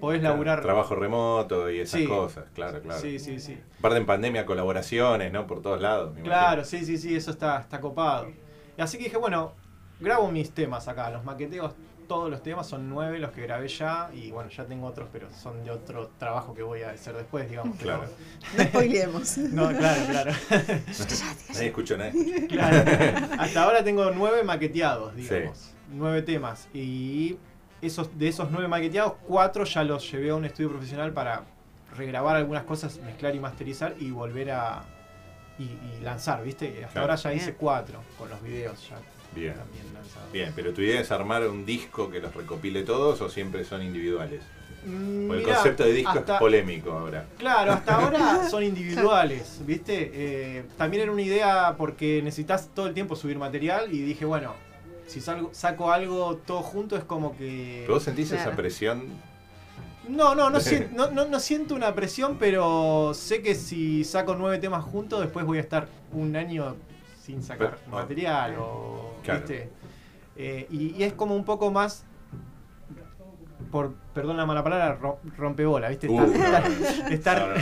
podés 0.00 0.22
laburar. 0.22 0.60
Trabajo 0.62 0.94
remoto 0.94 1.70
y 1.70 1.80
esas 1.80 2.00
Sí. 2.00 2.06
cosas, 2.06 2.44
claro, 2.54 2.80
claro. 2.82 3.00
Sí, 3.00 3.18
sí, 3.18 3.40
sí. 3.40 3.58
Aparte 3.78 3.98
en 3.98 4.06
pandemia, 4.06 4.44
colaboraciones, 4.46 5.32
¿no? 5.32 5.46
Por 5.46 5.62
todos 5.62 5.80
lados. 5.80 6.14
me 6.14 6.22
Claro, 6.22 6.64
sí, 6.64 6.84
sí, 6.84 6.98
sí, 6.98 7.14
eso 7.16 7.30
está, 7.30 7.60
está 7.60 7.80
copado. 7.80 8.28
Y 8.76 8.80
así 8.82 8.98
que 8.98 9.04
dije, 9.04 9.16
bueno, 9.16 9.52
grabo 10.00 10.30
mis 10.30 10.50
temas 10.50 10.86
acá, 10.88 11.10
los 11.10 11.24
maqueteos, 11.24 11.72
todos 12.06 12.30
los 12.30 12.40
temas 12.40 12.68
son 12.68 12.88
nueve 12.88 13.18
los 13.18 13.32
que 13.32 13.42
grabé 13.42 13.66
ya, 13.66 14.10
y 14.14 14.30
bueno, 14.30 14.48
ya 14.48 14.64
tengo 14.64 14.86
otros, 14.86 15.08
pero 15.12 15.26
son 15.32 15.64
de 15.64 15.72
otro 15.72 16.08
trabajo 16.18 16.54
que 16.54 16.62
voy 16.62 16.82
a 16.82 16.90
hacer 16.90 17.16
después, 17.16 17.48
digamos. 17.50 17.76
Claro. 17.78 18.04
No 18.56 18.62
spoilemos. 18.64 19.38
No, 19.38 19.68
claro, 19.76 20.02
claro. 20.08 20.32
Nadie 21.54 21.66
escuchó 21.66 21.96
nada. 21.96 22.12
Claro. 22.48 22.90
Hasta 23.38 23.62
ahora 23.64 23.82
tengo 23.82 24.10
nueve 24.12 24.44
maqueteados, 24.44 25.14
Sí. 25.16 25.34
Nueve 25.92 26.22
temas. 26.22 26.68
Y 26.74 27.36
esos, 27.82 28.18
de 28.18 28.28
esos 28.28 28.50
nueve 28.50 28.68
maqueteados, 28.68 29.14
cuatro 29.26 29.64
ya 29.64 29.84
los 29.84 30.10
llevé 30.10 30.30
a 30.30 30.34
un 30.34 30.44
estudio 30.44 30.70
profesional 30.70 31.12
para 31.12 31.44
regrabar 31.96 32.36
algunas 32.36 32.64
cosas, 32.64 32.98
mezclar 33.04 33.34
y 33.34 33.40
masterizar 33.40 33.94
y 34.00 34.10
volver 34.10 34.50
a. 34.52 34.82
y, 35.58 35.62
y 35.64 36.00
lanzar, 36.02 36.42
¿viste? 36.44 36.68
Hasta 36.84 36.92
Claro. 36.92 37.00
ahora 37.02 37.14
ya 37.16 37.32
hice 37.34 37.54
cuatro 37.54 38.00
con 38.18 38.28
los 38.28 38.42
videos 38.42 38.88
ya 38.90 38.96
Bien. 39.34 39.54
también 39.54 39.84
lanzados. 39.94 40.30
Bien, 40.32 40.52
pero 40.54 40.72
tu 40.74 40.82
idea 40.82 41.00
es 41.00 41.10
armar 41.10 41.48
un 41.48 41.64
disco 41.64 42.10
que 42.10 42.20
los 42.20 42.34
recopile 42.34 42.82
todos 42.82 43.20
o 43.22 43.28
siempre 43.30 43.64
son 43.64 43.82
individuales? 43.82 44.42
Mm, 44.84 45.30
el 45.32 45.38
mirá, 45.38 45.54
concepto 45.54 45.84
de 45.84 45.92
disco 45.92 46.10
hasta- 46.18 46.34
es 46.34 46.38
polémico 46.40 46.92
ahora. 46.92 47.24
Claro, 47.38 47.72
hasta 47.72 47.94
ahora 48.04 48.48
son 48.50 48.62
individuales, 48.64 49.62
¿viste? 49.66 50.10
Eh, 50.12 50.64
también 50.76 51.04
era 51.04 51.12
una 51.12 51.22
idea 51.22 51.74
porque 51.78 52.20
necesitas 52.22 52.68
todo 52.74 52.86
el 52.86 52.94
tiempo 52.94 53.16
subir 53.16 53.38
material 53.38 53.92
y 53.92 54.02
dije, 54.02 54.24
bueno, 54.26 54.54
si 55.06 55.20
salgo- 55.20 55.50
saco 55.52 55.90
algo 55.92 56.36
todo 56.46 56.62
junto 56.62 56.96
es 56.96 57.04
como 57.04 57.36
que... 57.36 57.80
¿Pero 57.82 57.94
vos 57.94 58.02
sentís 58.02 58.26
esa 58.32 58.42
Claro. 58.44 58.56
presión 58.56 59.04
No, 60.08 60.34
no, 60.34 60.50
no, 60.50 60.58
sien- 60.60 60.90
no, 60.94 61.10
no- 61.10 61.26
no 61.26 61.40
siento 61.40 61.74
una 61.74 61.94
presión, 61.94 62.36
pero 62.38 63.12
sé 63.14 63.42
que 63.42 63.54
si 63.54 64.04
saco 64.04 64.34
nueve 64.36 64.58
temas 64.58 64.84
juntos, 64.84 65.20
después 65.20 65.44
voy 65.46 65.58
a 65.58 65.60
estar 65.62 65.88
un 66.12 66.34
año 66.36 66.76
sin 67.24 67.42
sacar 67.42 67.76
Pero- 67.84 67.96
material 67.96 68.56
o. 68.58 69.14
Claro. 69.24 69.40
¿viste? 69.40 69.68
Eh, 70.36 70.66
y, 70.70 70.94
y 70.96 71.02
es 71.02 71.12
como 71.14 71.34
un 71.34 71.44
poco 71.44 71.70
más. 71.70 72.04
Por, 73.72 73.94
perdón 74.14 74.36
la 74.36 74.46
mala 74.46 74.62
palabra, 74.62 74.94
ro- 74.94 75.18
rompebola, 75.36 75.88
¿viste? 75.88 76.08
Uh, 76.08 76.20
Estar- 76.20 76.68
no, 76.68 77.08
estar- 77.10 77.56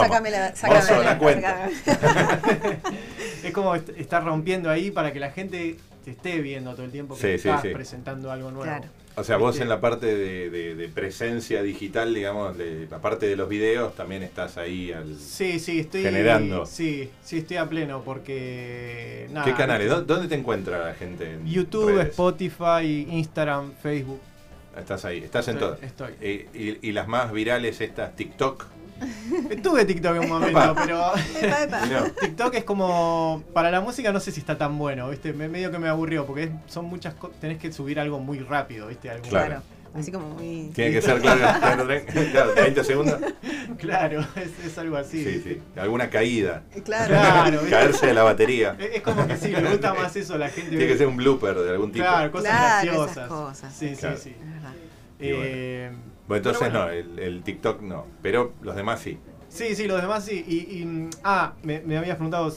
sácame 0.00 0.30
la, 0.30 0.46
a 0.46 0.52
la 0.72 1.02
la- 1.02 1.18
cuenta. 1.18 1.68
es 3.44 3.52
como 3.52 3.74
est- 3.74 3.90
estar 3.90 4.24
rompiendo 4.24 4.70
ahí 4.70 4.90
para 4.90 5.12
que 5.12 5.20
la 5.20 5.30
gente 5.30 5.76
te 6.06 6.12
esté 6.12 6.40
viendo 6.40 6.72
todo 6.74 6.84
el 6.84 6.92
tiempo 6.92 7.16
que 7.16 7.20
Sí, 7.20 7.28
estás 7.48 7.62
sí. 7.62 7.70
presentando 7.70 8.30
algo 8.30 8.52
nuevo. 8.52 8.62
Claro. 8.64 8.84
O 9.16 9.24
sea, 9.24 9.38
vos 9.38 9.54
Este- 9.56 9.64
en 9.64 9.70
la 9.70 9.80
parte 9.80 10.06
de, 10.06 10.50
de- 10.50 10.74
de 10.76 10.88
presencia 10.88 11.62
digital, 11.64 12.14
digamos, 12.14 12.56
de 12.56 12.86
la 12.88 13.00
parte 13.00 13.26
de 13.26 13.34
los 13.34 13.48
videos, 13.48 13.96
también 13.96 14.22
estás 14.22 14.56
ahí 14.56 14.92
al... 14.92 15.16
Sí, 15.18 15.58
sí, 15.58 15.80
estoy 15.80 16.02
Generando. 16.02 16.64
Sí, 16.64 17.10
sí, 17.24 17.38
estoy 17.38 17.56
a 17.56 17.68
pleno 17.68 18.02
porque. 18.04 19.26
Nada, 19.32 19.44
¿Qué 19.46 19.54
canales? 19.54 19.88
¿viste? 19.88 20.00
¿Dó- 20.02 20.14
¿Dónde 20.14 20.28
te 20.28 20.36
encuentra 20.36 20.78
la 20.86 20.94
gente? 20.94 21.32
en 21.32 21.44
YouTube, 21.46 21.88
redes? 21.88 22.10
Spotify, 22.10 23.06
Instagram, 23.10 23.72
Facebook. 23.82 24.20
Estás 24.78 25.04
ahí, 25.06 25.18
estás 25.24 25.48
en 25.48 25.56
Estoy- 25.56 25.70
todo. 25.76 25.78
estoy. 25.82 26.12
Eh, 26.20 26.78
y, 26.82 26.88
y 26.88 26.92
las 26.92 27.08
más 27.08 27.32
virales 27.32 27.80
estas, 27.80 28.14
TikTok. 28.14 28.66
Estuve 29.50 29.84
TikTok 29.84 30.16
en 30.16 30.22
un 30.22 30.28
momento, 30.28 30.58
Epa. 30.58 30.74
pero 30.74 31.12
Epa, 31.40 31.62
epa. 31.64 31.80
TikTok 32.20 32.54
es 32.54 32.64
como. 32.64 33.42
Para 33.52 33.70
la 33.70 33.80
música 33.80 34.12
no 34.12 34.20
sé 34.20 34.32
si 34.32 34.40
está 34.40 34.56
tan 34.58 34.78
bueno, 34.78 35.08
¿viste? 35.10 35.32
Me, 35.32 35.48
medio 35.48 35.70
que 35.70 35.78
me 35.78 35.88
aburrió 35.88 36.24
porque 36.26 36.44
es- 36.44 36.50
son 36.66 36.86
muchas 36.86 37.14
cosas. 37.14 37.38
Tenés 37.40 37.58
que 37.58 37.72
subir 37.72 38.00
algo 38.00 38.18
muy 38.20 38.38
rápido, 38.40 38.86
¿viste? 38.88 39.10
Algo- 39.10 39.28
Claro. 39.28 39.46
Claro. 39.46 39.62
Así 39.94 40.12
como 40.12 40.28
muy. 40.28 40.70
Tiene 40.74 40.92
que 40.92 41.00
ser, 41.00 41.18
claro, 41.22 41.40
claro, 41.60 41.86
claro, 42.32 42.54
20 42.54 42.84
segundos. 42.84 43.18
Claro, 43.78 44.20
es, 44.36 44.66
es 44.66 44.76
algo 44.78 44.96
así. 44.98 45.24
Sí, 45.24 45.40
sí. 45.42 45.62
Alguna 45.80 46.10
caída. 46.10 46.64
Claro. 46.84 47.06
Claro, 47.14 47.50
¿viste? 47.60 47.70
Caerse 47.70 48.06
de 48.08 48.14
la 48.14 48.22
batería. 48.22 48.76
Es, 48.78 48.96
es 48.96 49.02
como 49.02 49.26
que 49.26 49.36
sí, 49.38 49.48
me 49.48 49.70
gusta 49.70 49.94
más 49.94 50.14
eso 50.14 50.34
a 50.34 50.38
la 50.38 50.50
gente. 50.50 50.68
Tiene 50.70 50.86
que 50.86 50.98
ser 50.98 51.06
un 51.06 51.16
blooper 51.16 51.54
de 51.56 51.70
algún 51.70 51.92
tipo. 51.92 52.04
Claro, 52.04 52.30
cosas 52.30 52.50
Claro, 52.50 52.84
graciosas. 52.84 53.10
esas 53.16 53.28
cosas. 53.28 53.74
Sí, 53.74 53.94
Claro. 53.98 54.16
sí, 54.18 54.22
sí. 54.24 54.36
Es 54.38 54.52
verdad. 54.52 54.72
Bueno. 55.18 56.15
Bueno, 56.28 56.36
entonces 56.50 56.72
no, 56.72 56.88
el, 56.88 57.18
el 57.18 57.42
TikTok 57.42 57.80
no. 57.82 58.06
Pero 58.22 58.52
los 58.62 58.74
demás 58.76 59.00
sí. 59.00 59.18
Sí, 59.48 59.74
sí, 59.76 59.86
los 59.86 60.00
demás 60.02 60.24
sí. 60.24 60.44
Y, 60.46 60.80
y, 60.80 60.84
mm, 60.84 61.10
ah, 61.24 61.52
me, 61.62 61.80
me 61.80 61.96
habías 61.96 62.16
preguntado. 62.16 62.48
O 62.48 62.52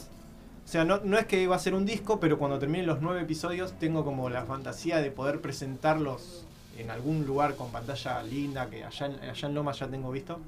sea, 0.71 0.83
no, 0.85 0.99
no 1.03 1.17
es 1.17 1.25
que 1.25 1.47
va 1.47 1.55
a 1.55 1.59
ser 1.59 1.73
un 1.73 1.85
disco, 1.85 2.19
pero 2.19 2.37
cuando 2.37 2.59
terminen 2.59 2.85
los 2.87 3.01
nueve 3.01 3.21
episodios, 3.21 3.73
tengo 3.79 4.03
como 4.05 4.29
la 4.29 4.43
fantasía 4.43 4.97
de 5.01 5.09
poder 5.11 5.39
presentarlos 5.41 6.45
en 6.77 6.89
algún 6.91 7.25
lugar 7.25 7.55
con 7.55 7.71
pantalla 7.71 8.21
linda, 8.23 8.69
que 8.69 8.83
allá 8.85 9.05
en, 9.07 9.29
allá 9.29 9.47
en 9.47 9.53
Lomas 9.55 9.79
ya 9.79 9.87
tengo 9.87 10.11
visto. 10.11 10.39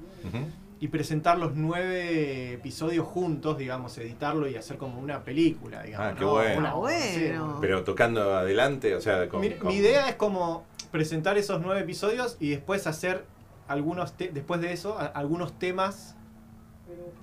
Y 0.80 0.88
presentar 0.88 1.38
los 1.38 1.54
nueve 1.54 2.54
episodios 2.54 3.06
juntos, 3.06 3.56
digamos, 3.56 3.96
editarlo 3.98 4.48
y 4.48 4.56
hacer 4.56 4.78
como 4.78 4.98
una 5.00 5.20
película, 5.22 5.82
digamos. 5.82 6.08
Ah, 6.08 6.14
qué 6.18 6.24
¿no? 6.24 6.30
bueno. 6.32 6.58
Una- 6.58 6.70
Ah, 6.70 6.74
bueno. 6.74 7.54
sí, 7.54 7.60
Pero 7.60 7.84
tocando 7.84 8.34
adelante, 8.36 8.94
o 8.96 9.00
sea, 9.00 9.28
con, 9.28 9.40
mi, 9.42 9.50
con- 9.50 9.68
mi 9.68 9.76
idea 9.76 10.08
es 10.08 10.16
como 10.16 10.64
presentar 10.92 11.36
esos 11.38 11.60
nueve 11.60 11.80
episodios 11.80 12.36
y 12.38 12.50
después 12.50 12.86
hacer 12.86 13.24
algunos 13.66 14.12
te- 14.16 14.28
después 14.30 14.60
de 14.60 14.72
eso 14.72 14.98
a- 14.98 15.06
algunos 15.06 15.58
temas 15.58 16.14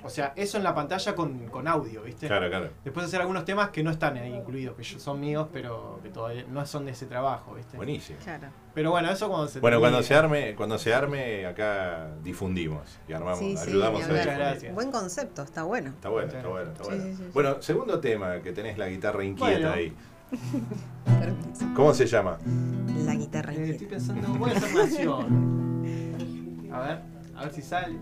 o 0.04 0.10
sea 0.10 0.34
eso 0.36 0.58
en 0.58 0.64
la 0.64 0.74
pantalla 0.74 1.14
con, 1.14 1.46
con 1.50 1.68
audio 1.68 2.02
viste 2.02 2.26
Claro, 2.28 2.50
claro. 2.50 2.70
después 2.84 3.06
hacer 3.06 3.22
algunos 3.22 3.46
temas 3.46 3.70
que 3.70 3.84
no 3.84 3.92
están 3.92 4.18
ahí 4.18 4.34
incluidos 4.34 4.76
que 4.76 4.82
yo- 4.84 5.00
son 5.00 5.20
míos 5.20 5.48
pero 5.54 6.00
que 6.02 6.10
todavía 6.10 6.44
no 6.50 6.66
son 6.66 6.86
de 6.86 6.92
ese 6.92 7.06
trabajo 7.06 7.54
viste 7.54 7.78
Buenísimo. 7.78 8.18
Claro. 8.24 8.48
pero 8.74 8.90
bueno 8.90 9.12
eso 9.12 9.28
cuando 9.30 9.48
se 9.48 9.60
Bueno, 9.60 9.76
termine. 9.78 9.92
cuando 9.92 10.08
se 10.08 10.16
arme, 10.16 10.56
cuando 10.56 10.78
se 10.80 10.94
arme, 10.94 11.46
acá 11.46 12.08
difundimos 12.24 12.98
y 13.08 13.14
armamos, 13.14 13.38
Sí, 13.40 13.56
sí, 13.58 13.70
ayudamos 13.70 14.04
a 14.04 14.08
gracias. 14.08 14.74
Buen 14.74 14.90
concepto, 14.92 15.44
está 15.44 15.64
bueno. 15.64 15.90
Está 15.90 16.10
bueno, 16.10 16.32
está 16.34 16.48
bueno, 16.48 16.72
está 16.72 16.84
bueno. 16.86 17.04
sí, 17.04 17.10
sí, 17.12 17.18
sí. 17.18 17.30
Bueno, 17.34 17.62
segundo 17.62 18.00
tema 18.00 18.40
que 18.40 18.52
tenés 18.54 18.78
la 18.80 18.88
guitarra 18.88 19.24
inquieta 19.24 19.52
Bueno. 19.54 19.72
ahí. 19.74 19.94
¿Cómo 21.76 21.94
se 21.94 22.06
llama? 22.06 22.38
La 23.06 23.16
guitarra 23.16 23.54
Eh, 23.54 23.72
estoy 23.72 23.88
pensando 23.88 24.28
voy 24.36 24.52
a 24.52 24.58
hacer 24.58 24.76
nación 24.76 25.80
a 26.72 26.80
ver 26.82 27.02
a 27.36 27.44
ver 27.44 27.54
si 27.54 27.62
sale. 27.62 27.96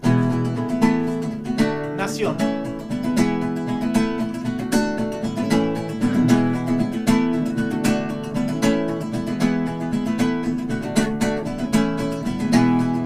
Nación. 1.96 2.36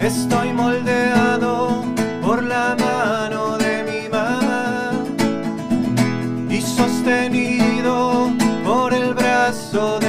Estoy 0.02 0.54
moldeado 0.54 1.84
por 2.22 2.44
la 2.44 2.76
mano 2.80 3.58
de 3.58 3.84
mi 3.84 4.10
mamá 4.10 4.92
y 6.50 6.62
sostenido 6.62 7.51
so 9.72 10.01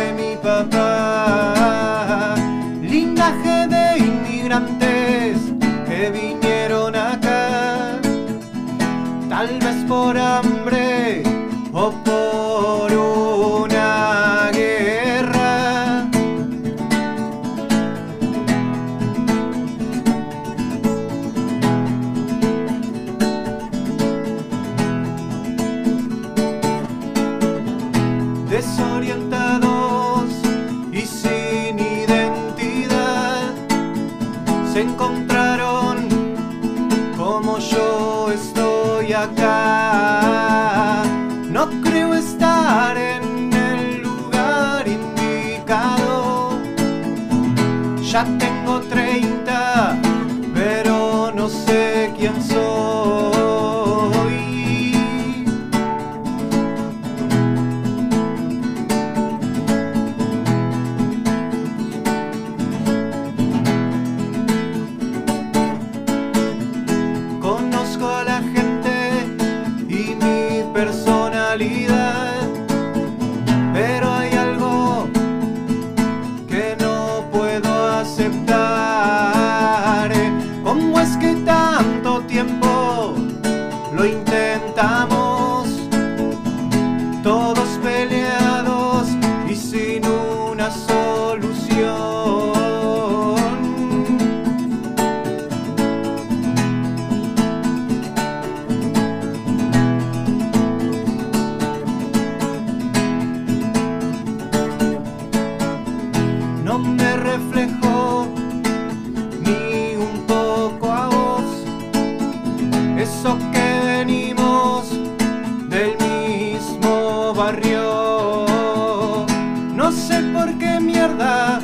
No 119.92 119.98
sé 119.98 120.22
por 120.32 120.48
qué 120.56 120.80
mierda 120.80 121.60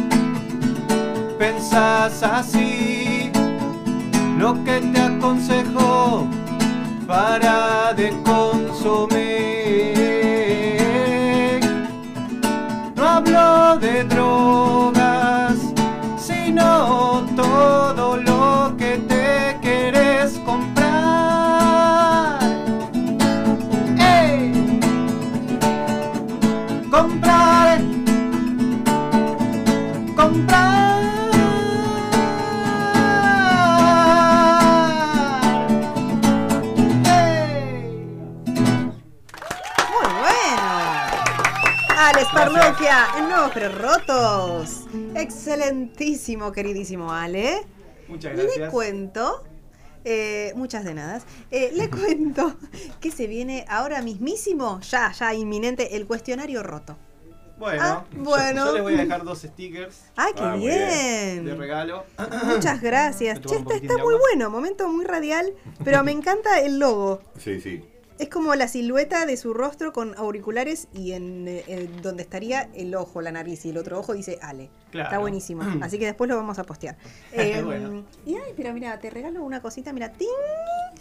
pensás 1.39 2.23
así. 2.23 3.33
Lo 4.37 4.53
que 4.65 4.83
te 4.93 5.01
aconsejo 5.01 6.27
para 7.07 7.95
de 7.95 8.11
consumir. 8.25 9.17
No 12.95 13.03
hablo 13.03 13.79
de 13.79 14.05
drogas, 14.05 14.98
Rotos. 43.69 44.87
Excelentísimo, 45.15 46.53
queridísimo 46.53 47.13
Ale. 47.13 47.67
Muchas 48.09 48.33
Y 48.35 48.37
le 48.37 48.43
gracias. 48.45 48.71
cuento, 48.71 49.45
eh, 50.05 50.53
muchas 50.57 50.85
de 50.85 50.95
nada, 50.95 51.21
eh, 51.51 51.71
le 51.75 51.91
cuento 51.91 52.55
que 53.01 53.11
se 53.11 53.27
viene 53.27 53.65
ahora 53.69 54.01
mismísimo, 54.03 54.81
ya, 54.81 55.13
ya 55.13 55.35
inminente, 55.35 55.97
el 55.97 56.07
cuestionario 56.07 56.63
roto. 56.63 56.97
Bueno, 57.59 57.83
Ah, 57.83 58.05
yo- 58.13 58.23
bueno. 58.23 58.67
Yo, 58.67 58.73
les 58.75 58.83
voy 58.83 58.95
a 58.95 58.99
dejar 58.99 59.25
dos 59.25 59.41
stickers 59.41 60.03
¡Ay, 60.15 60.33
qué 60.37 60.43
Ah, 60.45 60.51
muy 60.57 60.69
bien! 60.69 61.45
de 61.45 61.55
regalo. 61.57 62.05
Muchas 62.45 62.81
gracias. 62.83 63.41
Che, 63.41 63.57
está, 63.57 63.99
muy 63.99 64.15
bueno, 64.15 64.49
momento 64.49 64.89
muy 64.89 65.05
radial, 65.05 65.53
pero 65.85 66.05
me 66.05 66.13
encanta 66.19 66.61
el 66.61 66.79
logo. 66.79 67.21
Sí, 67.37 67.61
sí. 67.61 67.83
Es 68.19 68.29
como 68.29 68.55
la 68.57 68.67
silueta 68.67 69.27
de 69.27 69.37
su 69.37 69.55
rostro 69.55 69.93
con 69.93 70.17
auriculares 70.19 70.89
y 70.93 71.13
en, 71.13 71.47
eh, 71.47 71.65
en 71.69 72.03
donde 72.03 72.25
estaría 72.25 72.69
el 72.75 72.95
ojo, 72.97 73.21
la 73.21 73.31
nariz 73.31 73.65
y 73.65 73.71
el 73.71 73.79
otro 73.79 73.99
ojo 74.01 74.13
dice 74.13 74.39
Ale. 74.43 74.71
Claro. 74.91 75.09
Está 75.09 75.19
buenísimo. 75.19 75.63
Así 75.83 75.99
que 75.99 76.07
después 76.07 76.29
lo 76.29 76.37
vamos 76.37 76.59
a 76.59 76.65
postear. 76.65 76.97
Eh, 77.33 77.63
Bueno. 77.69 78.05
Y 78.27 78.35
ay, 78.35 78.55
pero 78.57 78.73
mira, 78.73 78.99
te 78.99 79.11
regalo 79.11 79.43
una 79.45 79.61
cosita, 79.61 79.93
mira, 79.93 80.11
¡ting! 80.11 80.27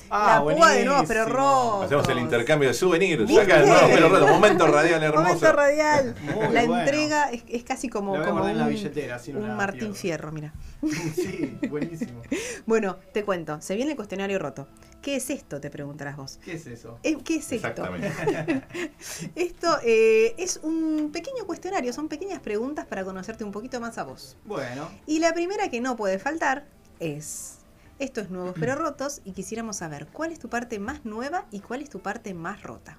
Ah, 0.10 0.44
la 0.46 0.56
púa 0.56 0.72
de 0.72 0.86
nuevo, 0.86 1.04
pero 1.08 1.26
roto. 1.26 1.84
Hacemos 1.84 2.08
el 2.10 2.20
intercambio 2.20 2.68
de 2.70 2.74
souvenirs. 2.74 3.38
Acá, 3.38 3.62
no, 3.66 3.76
pero 3.88 4.10
rato, 4.10 4.28
momento 4.28 4.68
radial 4.68 5.02
hermoso. 5.04 5.24
Momento 5.24 5.52
radial. 5.54 6.16
Muy 6.22 6.54
la 6.54 6.66
bueno. 6.66 6.80
entrega 6.80 7.32
es, 7.32 7.44
es 7.48 7.64
casi 7.64 7.90
como, 7.90 8.18
La 8.18 8.26
como 8.26 8.44
un, 8.44 8.58
la 8.58 8.68
billetera, 8.68 9.16
así 9.16 9.34
no 9.34 9.40
un 9.40 9.56
Martín 9.56 9.80
pierdo. 9.80 9.96
Fierro, 9.96 10.32
mira. 10.32 10.54
Sí, 11.16 11.58
buenísimo. 11.70 12.22
Bueno, 12.66 12.98
te 13.14 13.24
cuento, 13.24 13.60
se 13.62 13.76
viene 13.76 13.92
el 13.92 13.98
cuestionario 13.98 14.38
roto. 14.40 14.68
¿Qué 15.08 15.16
es 15.16 15.30
esto? 15.30 15.62
Te 15.62 15.70
preguntarás 15.70 16.18
vos. 16.18 16.38
¿Qué 16.44 16.56
es 16.56 16.68
eso? 16.68 17.00
Eh, 17.02 17.16
¿Qué 17.24 17.38
es 17.38 17.50
esto? 17.50 17.56
Exactamente. 17.56 18.12
Esto 19.36 19.78
eh, 19.82 20.36
es 20.38 20.60
un 20.64 21.12
pequeño 21.14 21.46
cuestionario, 21.46 21.94
son 21.94 22.10
pequeñas 22.10 22.42
preguntas 22.42 22.86
para 22.86 23.06
conocerte 23.06 23.46
un 23.46 23.54
poquito 23.54 23.80
más 23.80 23.98
a 23.98 24.04
vos. 24.04 24.36
Bueno, 24.44 24.90
Y 25.06 25.20
la 25.20 25.34
primera 25.34 25.70
que 25.70 25.80
no 25.80 25.96
puede 25.96 26.20
faltar 26.20 26.66
es, 27.00 27.60
esto 28.00 28.20
es 28.20 28.30
Nuevos 28.30 28.54
pero 28.60 28.76
Rotos 28.76 29.22
y 29.24 29.32
quisiéramos 29.32 29.78
saber 29.78 30.08
cuál 30.12 30.34
es 30.34 30.40
tu 30.40 30.50
parte 30.50 30.78
más 30.78 31.06
nueva 31.06 31.46
y 31.52 31.62
cuál 31.62 31.82
es 31.84 31.90
tu 31.90 32.02
parte 32.02 32.34
más 32.34 32.62
rota. 32.64 32.98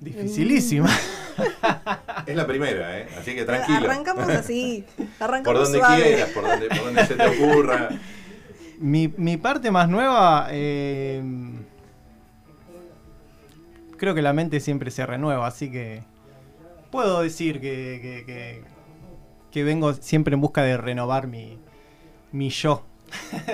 dificilísima. 0.00 0.88
Es 2.26 2.34
la 2.34 2.46
primera, 2.46 2.98
¿eh? 2.98 3.08
Así 3.18 3.34
que 3.34 3.44
tranquilo. 3.44 3.76
Arrancamos 3.76 4.28
así, 4.30 4.86
arrancamos 5.20 5.44
Por 5.44 5.58
donde 5.58 5.78
suave. 5.78 6.02
quieras, 6.02 6.30
por 6.30 6.44
donde, 6.44 6.68
por 6.68 6.78
donde 6.78 7.06
se 7.06 7.14
te 7.14 7.26
ocurra. 7.26 7.90
Mi, 8.78 9.08
mi 9.16 9.36
parte 9.36 9.70
más 9.70 9.88
nueva, 9.88 10.48
eh, 10.50 11.22
creo 13.96 14.14
que 14.14 14.22
la 14.22 14.32
mente 14.32 14.60
siempre 14.60 14.90
se 14.90 15.06
renueva, 15.06 15.46
así 15.46 15.70
que 15.70 16.02
puedo 16.90 17.22
decir 17.22 17.60
que, 17.60 17.98
que, 18.02 18.24
que- 18.26 18.74
que 19.50 19.62
vengo 19.62 19.92
siempre 19.94 20.34
en 20.34 20.40
busca 20.40 20.62
de 20.62 20.76
renovar 20.76 21.28
mi, 21.28 21.58
mi 22.32 22.50
yo. 22.50 22.82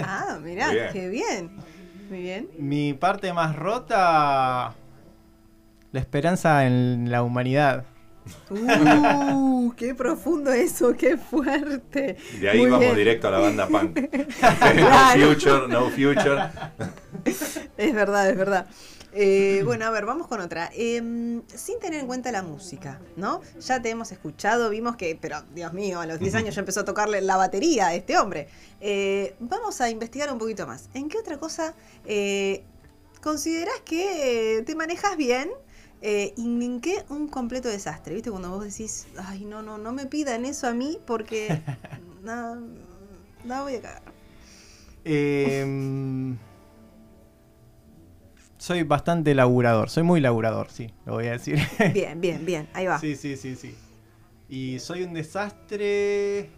Ah, 0.02 0.38
mirá, 0.42 0.70
bien. 0.70 0.88
qué 0.94 1.08
bien. 1.10 1.50
Muy 2.08 2.22
bien. 2.22 2.48
Mi 2.58 2.94
parte 2.94 3.34
más 3.34 3.54
rota, 3.54 4.72
la 5.92 6.00
esperanza 6.00 6.66
en 6.66 7.10
la 7.10 7.22
humanidad. 7.22 7.84
Uh, 8.50 9.72
qué 9.76 9.94
profundo 9.94 10.52
eso, 10.52 10.94
qué 10.96 11.16
fuerte. 11.16 12.16
De 12.40 12.50
ahí 12.50 12.58
Muy 12.58 12.70
vamos 12.70 12.86
bien. 12.86 12.96
directo 12.96 13.28
a 13.28 13.30
la 13.30 13.38
banda 13.38 13.68
punk. 13.68 13.98
No 14.76 15.28
future, 15.28 15.68
no 15.68 15.90
future. 15.90 16.50
Es 17.76 17.94
verdad, 17.94 18.30
es 18.30 18.36
verdad. 18.36 18.66
Eh, 19.12 19.62
bueno, 19.64 19.86
a 19.86 19.90
ver, 19.90 20.04
vamos 20.06 20.28
con 20.28 20.40
otra. 20.40 20.70
Em, 20.72 21.42
sin 21.48 21.80
tener 21.80 22.00
en 22.00 22.06
cuenta 22.06 22.30
la 22.30 22.42
música, 22.42 23.00
¿no? 23.16 23.40
Ya 23.60 23.82
te 23.82 23.90
hemos 23.90 24.12
escuchado, 24.12 24.70
vimos 24.70 24.96
que, 24.96 25.18
pero 25.20 25.42
Dios 25.52 25.72
mío, 25.72 26.00
a 26.00 26.06
los 26.06 26.20
10 26.20 26.34
años 26.36 26.54
ya 26.54 26.60
empezó 26.60 26.80
a 26.80 26.84
tocarle 26.84 27.20
la 27.20 27.36
batería 27.36 27.88
a 27.88 27.94
este 27.94 28.16
hombre. 28.18 28.48
Eh, 28.80 29.34
vamos 29.40 29.80
a 29.80 29.90
investigar 29.90 30.32
un 30.32 30.38
poquito 30.38 30.66
más. 30.66 30.88
¿En 30.94 31.08
qué 31.08 31.18
otra 31.18 31.38
cosa 31.38 31.74
eh, 32.04 32.62
considerás 33.20 33.80
que 33.84 34.62
te 34.64 34.74
manejas 34.76 35.16
bien? 35.16 35.50
Eh, 36.02 36.32
y 36.36 36.64
en 36.64 36.80
qué 36.80 37.04
un 37.10 37.28
completo 37.28 37.68
desastre, 37.68 38.14
¿viste? 38.14 38.30
Cuando 38.30 38.50
vos 38.50 38.64
decís, 38.64 39.06
ay, 39.18 39.44
no, 39.44 39.60
no, 39.60 39.76
no 39.76 39.92
me 39.92 40.06
pidan 40.06 40.46
eso 40.46 40.66
a 40.66 40.72
mí 40.72 40.98
porque 41.06 41.60
no, 42.22 42.56
no 43.44 43.62
voy 43.62 43.74
a 43.76 43.82
cagar. 43.82 44.02
Eh, 45.04 46.36
soy 48.60 48.82
bastante 48.82 49.34
laburador, 49.34 49.88
soy 49.88 50.02
muy 50.02 50.20
laburador, 50.20 50.70
sí, 50.70 50.92
lo 51.06 51.14
voy 51.14 51.28
a 51.28 51.32
decir. 51.32 51.58
Bien, 51.94 52.20
bien, 52.20 52.44
bien, 52.44 52.68
ahí 52.74 52.86
va. 52.86 52.98
Sí, 52.98 53.16
sí, 53.16 53.36
sí, 53.36 53.56
sí. 53.56 53.74
Y 54.50 54.78
soy 54.80 55.02
un 55.04 55.14
desastre 55.14 56.50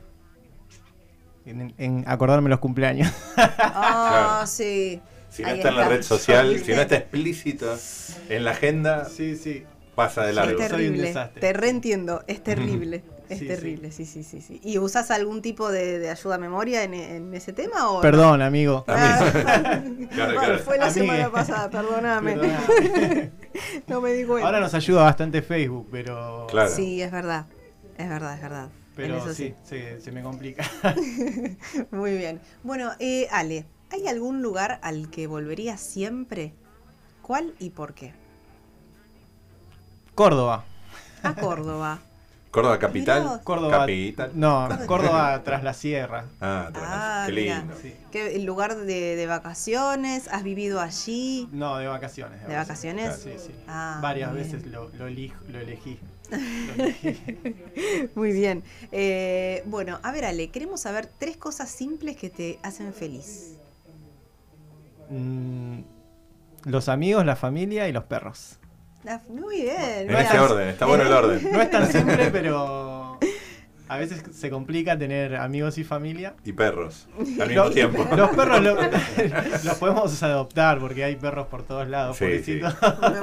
en, 1.45 1.75
en 1.79 2.05
acordarme 2.09 2.49
los 2.51 2.59
cumpleaños. 2.59 3.13
Ah, 3.37 4.45
sí. 4.49 5.01
Si 5.33 5.42
no 5.42 5.49
está 5.49 5.68
en 5.71 5.77
la 5.77 5.88
red 5.88 6.03
social, 6.03 6.59
si 6.64 6.73
no 6.75 6.83
está 6.83 6.97
explícito 6.97 7.77
en 8.29 8.45
la 8.45 8.51
agenda, 8.53 9.07
Sí, 9.07 9.37
sí. 9.37 9.64
pasa 9.95 10.23
de 10.25 10.31
Es 10.31 10.37
largo. 10.37 10.59
Soy 10.59 10.62
un 10.64 10.68
terrible. 10.71 11.03
desastre. 11.09 11.40
Te 11.40 11.53
reentiendo, 11.55 12.23
es 12.27 12.42
terrible. 12.42 13.03
Es 13.29 13.38
Sí, 13.38 13.47
terrible, 13.47 13.90
sí, 13.92 14.05
sí, 14.05 14.25
sí, 14.25 14.42
sí. 14.42 14.61
¿Y 14.62 14.77
usas 14.77 15.11
algún 15.11 15.40
tipo 15.40 15.71
de, 15.73 15.99
de 15.99 16.11
ayuda 16.11 16.35
a 16.35 16.38
memoria 16.38 16.83
en, 16.83 16.92
en 16.92 17.33
ese 17.33 17.55
tema? 17.55 17.88
O 17.88 17.95
no? 17.95 18.01
Perdón, 18.03 18.42
amigo. 18.42 18.85
Ah, 18.88 19.31
Claro, 20.12 20.35
claro. 20.38 20.59
Fue 20.59 20.77
la 20.77 20.85
Amigue. 20.88 21.01
semana 21.01 21.31
pasada, 21.33 21.71
perdóname. 21.71 22.35
Perdóname. 22.37 23.31
no 23.87 24.03
me 24.03 24.12
di 24.12 24.25
cuenta. 24.25 24.47
Ahora 24.47 24.61
nos 24.61 24.75
ayuda 24.75 25.05
bastante 25.05 25.40
Facebook, 25.40 25.88
pero. 25.90 26.47
Claro. 26.51 26.68
Sí, 26.68 27.01
es 27.01 27.11
verdad. 27.11 27.47
Es 27.97 28.07
verdad, 28.07 28.35
es 28.35 28.42
verdad. 28.42 28.64
En 28.66 28.97
Pero 28.97 29.16
eso 29.16 29.33
sí, 29.33 29.55
se, 29.64 29.99
se 30.03 30.12
me 30.12 30.23
complica. 30.23 30.71
Muy 31.90 32.16
bien. 32.18 32.38
Bueno, 32.62 32.90
eh, 32.99 33.29
Ale, 33.31 33.64
¿hay 33.93 34.09
algún 34.09 34.43
lugar 34.43 34.79
al 34.83 35.11
que 35.11 35.27
volverías 35.27 35.81
siempre? 35.81 36.53
¿Cuál 37.23 37.55
y 37.59 37.71
por 37.71 37.95
qué? 37.95 38.13
Córdoba. 40.15 40.65
A 41.23 41.35
Córdoba. 41.35 42.01
Córdoba 42.51 42.75
Mirá 42.75 42.87
capital. 42.87 43.41
Córdoba. 43.45 43.79
Capital. 43.79 44.31
No, 44.35 44.69
Córdoba 44.87 45.43
tras 45.43 45.63
la 45.65 45.73
sierra. 45.73 46.27
Ah, 46.41 46.69
bueno, 46.71 46.89
Ah, 46.91 47.25
qué 47.27 47.33
mira. 47.33 47.59
lindo. 47.61 47.75
Sí. 47.81 47.95
¿Qué, 48.11 48.37
¿El 48.37 48.45
lugar 48.45 48.77
de, 48.77 49.17
de 49.17 49.27
vacaciones? 49.27 50.29
¿Has 50.29 50.43
vivido 50.43 50.81
allí? 50.81 51.49
No, 51.53 51.79
de 51.79 51.87
vacaciones. 51.87 52.47
¿De 52.47 52.55
vacaciones? 52.55 53.17
Sí, 53.23 53.31
sí. 53.39 53.53
Ah, 53.67 54.01
Varias 54.03 54.35
bien. 54.35 54.45
veces 54.45 54.67
lo, 54.67 54.91
lo, 54.91 55.09
elijo- 55.09 55.41
lo 55.49 55.61
elegí. 55.61 55.99
Lo 56.31 56.37
elegí. 56.85 58.11
Muy 58.15 58.33
bien. 58.33 58.63
Eh, 58.91 59.63
bueno, 59.67 59.99
a 60.03 60.13
ver, 60.13 60.27
Ale, 60.27 60.51
queremos 60.51 60.83
saber 60.83 61.11
tres 61.19 61.39
cosas 61.39 61.71
simples 61.71 62.17
que 62.19 62.29
te 62.29 62.59
hacen 62.63 62.93
feliz. 62.93 63.55
Mm, 65.12 65.81
los 66.64 66.88
amigos, 66.88 67.25
la 67.27 67.37
familia 67.37 67.88
y 67.88 67.92
los 67.92 68.05
perros. 68.05 68.59
Muy 69.29 69.62
bien. 69.62 70.09
En 70.11 70.16
ese 70.16 70.38
orden, 70.38 70.68
está 70.68 70.87
bueno 70.87 71.03
el 71.05 71.12
orden. 71.12 71.53
No 71.53 71.61
es 71.61 71.70
tan 71.70 71.90
simple, 71.90 72.31
pero 72.33 73.18
a 73.88 73.96
veces 73.98 74.22
se 74.33 74.48
complica 74.48 74.96
tener 74.96 75.35
amigos 75.37 75.77
y 75.77 75.85
familia. 75.85 76.35
Y 76.44 76.53
perros, 76.53 77.09
al 77.40 77.48
mismo 77.48 77.70
tiempo. 77.70 78.07
Los 78.16 78.31
perros 78.31 78.62
lo- 78.62 78.77
los 79.64 79.75
podemos 79.79 80.22
adoptar 80.22 80.79
porque 80.79 81.03
hay 81.05 81.16
perros 81.16 81.48
por 81.48 81.64
todos 81.64 81.88
lados, 81.88 82.16
Sí, 82.16 82.25
pobrecitos. 82.25 82.75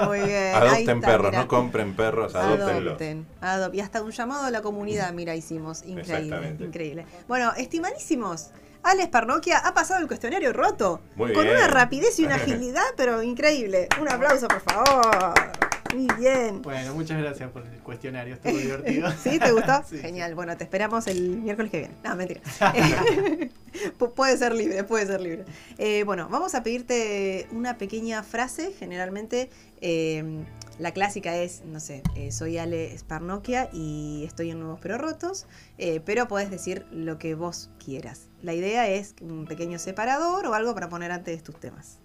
Muy 0.05 0.19
bien. 0.19 0.53
Adopten 0.55 0.97
está, 0.97 1.07
perros, 1.07 1.31
mira. 1.31 1.41
no 1.43 1.47
compren 1.47 1.95
perros, 1.95 2.35
adoptenlos. 2.35 2.85
Adopten, 2.87 3.25
adop- 3.41 3.73
Y 3.73 3.79
hasta 3.79 4.01
un 4.03 4.11
llamado 4.11 4.45
a 4.45 4.51
la 4.51 4.61
comunidad, 4.61 5.11
mira, 5.13 5.33
hicimos. 5.33 5.83
Increíble, 5.85 6.55
increíble. 6.59 7.05
Bueno, 7.27 7.53
estimadísimos, 7.57 8.51
Alex 8.83 9.09
Parroquia 9.09 9.57
ha 9.59 9.73
pasado 9.73 9.99
el 10.01 10.07
cuestionario 10.07 10.53
roto. 10.53 11.01
Muy 11.15 11.33
con 11.33 11.43
bien. 11.43 11.57
una 11.57 11.67
rapidez 11.67 12.17
y 12.19 12.25
una 12.25 12.35
agilidad, 12.41 12.83
pero 12.95 13.21
increíble. 13.23 13.87
Un 14.01 14.09
aplauso, 14.09 14.47
por 14.47 14.61
favor. 14.61 15.33
Muy 15.93 16.07
bien. 16.19 16.61
Bueno, 16.61 16.93
muchas 16.93 17.19
gracias 17.19 17.49
por 17.49 17.65
el 17.65 17.79
cuestionario, 17.79 18.35
estuvo 18.35 18.55
divertido. 18.57 19.11
¿Sí? 19.23 19.39
¿Te 19.39 19.51
gustó? 19.51 19.83
Sí, 19.89 19.97
Genial. 19.97 20.35
Bueno, 20.35 20.55
te 20.55 20.63
esperamos 20.63 21.07
el 21.07 21.37
miércoles 21.37 21.71
que 21.71 21.79
viene. 21.79 21.95
No, 22.03 22.15
mentira. 22.15 22.41
Pu- 23.97 24.13
puede 24.13 24.37
ser 24.37 24.53
libre, 24.53 24.83
puede 24.83 25.07
ser 25.07 25.19
libre. 25.21 25.45
Eh, 25.77 26.03
bueno, 26.05 26.27
vamos 26.29 26.53
a 26.55 26.63
pedirte 26.63 27.47
una 27.51 27.77
pequeña 27.77 28.21
frase. 28.23 28.71
Generalmente 28.77 29.49
eh, 29.81 30.43
la 30.79 30.93
clásica 30.93 31.35
es, 31.35 31.63
no 31.65 31.79
sé, 31.79 32.03
eh, 32.15 32.31
soy 32.31 32.57
Ale 32.57 32.97
Sparnokia 32.97 33.69
y 33.73 34.23
estoy 34.25 34.49
en 34.51 34.59
Nuevos 34.59 34.79
Pero 34.81 34.97
Rotos, 34.97 35.45
eh, 35.77 35.99
pero 36.05 36.27
podés 36.27 36.49
decir 36.49 36.85
lo 36.91 37.19
que 37.19 37.35
vos 37.35 37.69
quieras. 37.83 38.29
La 38.41 38.53
idea 38.53 38.87
es 38.87 39.15
un 39.21 39.45
pequeño 39.45 39.77
separador 39.77 40.45
o 40.47 40.53
algo 40.53 40.73
para 40.73 40.87
poner 40.87 41.11
antes 41.11 41.43
tus 41.43 41.59
temas. 41.59 41.99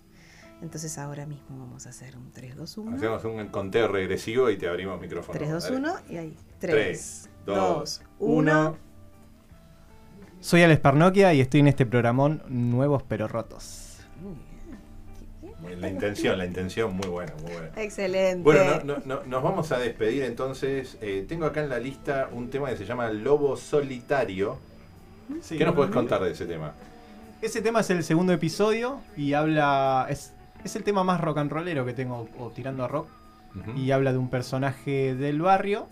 Entonces 0.61 0.99
ahora 0.99 1.25
mismo 1.25 1.59
vamos 1.59 1.87
a 1.87 1.91
hacer 1.91 2.17
un 2.17 2.33
3, 2.33 2.57
2, 2.57 2.79
1. 2.79 2.97
Hacemos 2.97 3.25
un 3.25 3.49
conteo 3.49 3.87
regresivo 3.87 4.51
y 4.51 4.57
te 4.57 4.69
abrimos 4.69 5.01
micrófono. 5.01 5.39
3, 5.39 5.51
2, 5.51 5.63
Dale. 5.63 5.77
1 5.77 5.95
y 6.11 6.17
ahí. 6.17 6.37
3, 6.59 6.71
3, 6.71 7.31
2, 7.47 7.57
2, 7.57 8.03
1. 8.19 8.69
1. 8.71 8.79
Soy 10.41 10.63
Alex 10.63 10.81
Parnoquia 10.81 11.33
y 11.33 11.41
estoy 11.41 11.61
en 11.61 11.69
este 11.69 11.87
programón 11.87 12.43
Nuevos 12.49 13.05
pero 13.05 13.29
Rotos. 13.29 13.84
La 15.79 15.89
intención, 15.89 16.39
la 16.39 16.45
intención 16.47 16.95
muy 16.95 17.09
buena, 17.09 17.33
muy 17.43 17.53
buena. 17.53 17.69
Excelente. 17.77 18.43
Bueno, 18.43 18.81
no- 18.85 18.97
no- 18.97 19.03
no- 19.05 19.23
nos 19.25 19.43
vamos 19.43 19.73
a 19.73 19.79
despedir 19.79 20.23
entonces. 20.25 20.97
Eh, 21.01 21.25
tengo 21.29 21.47
acá 21.47 21.63
en 21.63 21.69
la 21.71 21.79
lista 21.79 22.29
un 22.33 22.51
tema 22.51 22.71
que 22.71 22.77
se 22.77 22.85
llama 22.85 23.09
Lobo 23.11 23.57
Solitario. 23.57 24.59
Sí, 25.43 25.57
¿Qué 25.59 25.65
nos 25.65 25.75
puedes 25.75 25.93
contar 25.93 26.23
de 26.23 26.33
ese 26.33 26.47
tema? 26.47 26.73
Ese 27.43 27.61
tema 27.63 27.81
es 27.81 27.91
el 27.91 28.05
segundo 28.05 28.33
episodio 28.33 29.01
y 29.17 29.33
habla. 29.35 30.07
Es, 30.09 30.33
es 30.65 30.77
el 30.77 30.83
tema 30.85 31.05
más 31.05 31.21
rock 31.21 31.39
and 31.39 31.51
rollero 31.51 31.85
que 31.85 31.93
tengo, 31.93 32.29
o 32.39 32.51
tirando 32.51 32.85
a 32.85 32.89
rock. 32.89 33.09
Y 33.77 33.91
habla 33.93 34.13
de 34.13 34.19
un 34.19 34.29
personaje 34.31 35.15
del 35.15 35.41
barrio. 35.41 35.87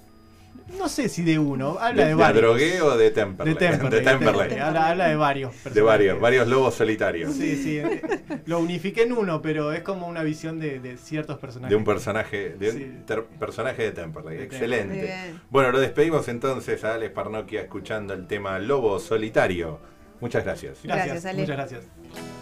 No 0.79 0.89
sé 0.89 1.09
si 1.09 1.23
de 1.23 1.39
uno, 1.39 1.77
habla 1.81 2.03
de, 2.05 2.09
¿De, 2.11 2.15
varios. 2.15 2.43
Drogué 2.43 2.81
o 2.83 2.97
de 2.97 3.11
Temperley? 3.11 3.55
De 3.55 3.59
Temperley. 3.61 3.91
De 3.91 3.97
de 3.99 4.03
Temperley. 4.11 4.33
Temperley. 4.41 4.59
Habla, 4.67 4.89
habla 4.89 5.09
de 5.09 5.17
varios. 5.17 5.51
De 5.53 5.59
personajes. 5.59 5.85
varios, 5.85 6.21
varios 6.21 6.49
lobos 6.49 6.75
solitarios. 6.75 7.33
Sí, 7.35 7.57
sí. 7.57 7.79
eh, 7.79 8.01
Lo 8.47 8.59
unifiqué 8.61 9.03
en 9.03 9.13
uno, 9.13 9.43
pero 9.43 9.73
es 9.73 9.83
como 9.83 10.07
una 10.09 10.23
visión 10.23 10.59
de, 10.59 10.81
de 10.81 10.97
ciertos 10.97 11.39
personajes. 11.39 11.71
De 11.71 11.77
un 11.77 11.85
personaje, 11.85 12.51
de 12.59 12.71
un 12.71 12.77
Sí. 12.77 12.93
ter- 13.07 13.25
personaje 13.25 13.83
de 13.83 13.93
Temperley. 13.93 14.37
De 14.39 14.45
Excelente. 14.45 14.95
Muy 14.95 15.03
bien. 15.07 15.41
Bueno, 15.51 15.73
lo 15.73 15.81
despedimos 15.81 16.27
entonces 16.29 16.83
a 16.85 16.95
Alex 16.95 17.13
Parnoquia 17.13 17.61
escuchando 17.63 18.15
el 18.15 18.27
tema 18.27 18.59
Lobo 18.59 18.99
Solitario. 18.99 19.79
Muchas 20.21 20.45
gracias. 20.45 20.79
Gracias, 20.85 21.07
Gracias, 21.07 21.27
Ale. 21.27 21.41
muchas 21.43 21.57
gracias. 21.57 22.42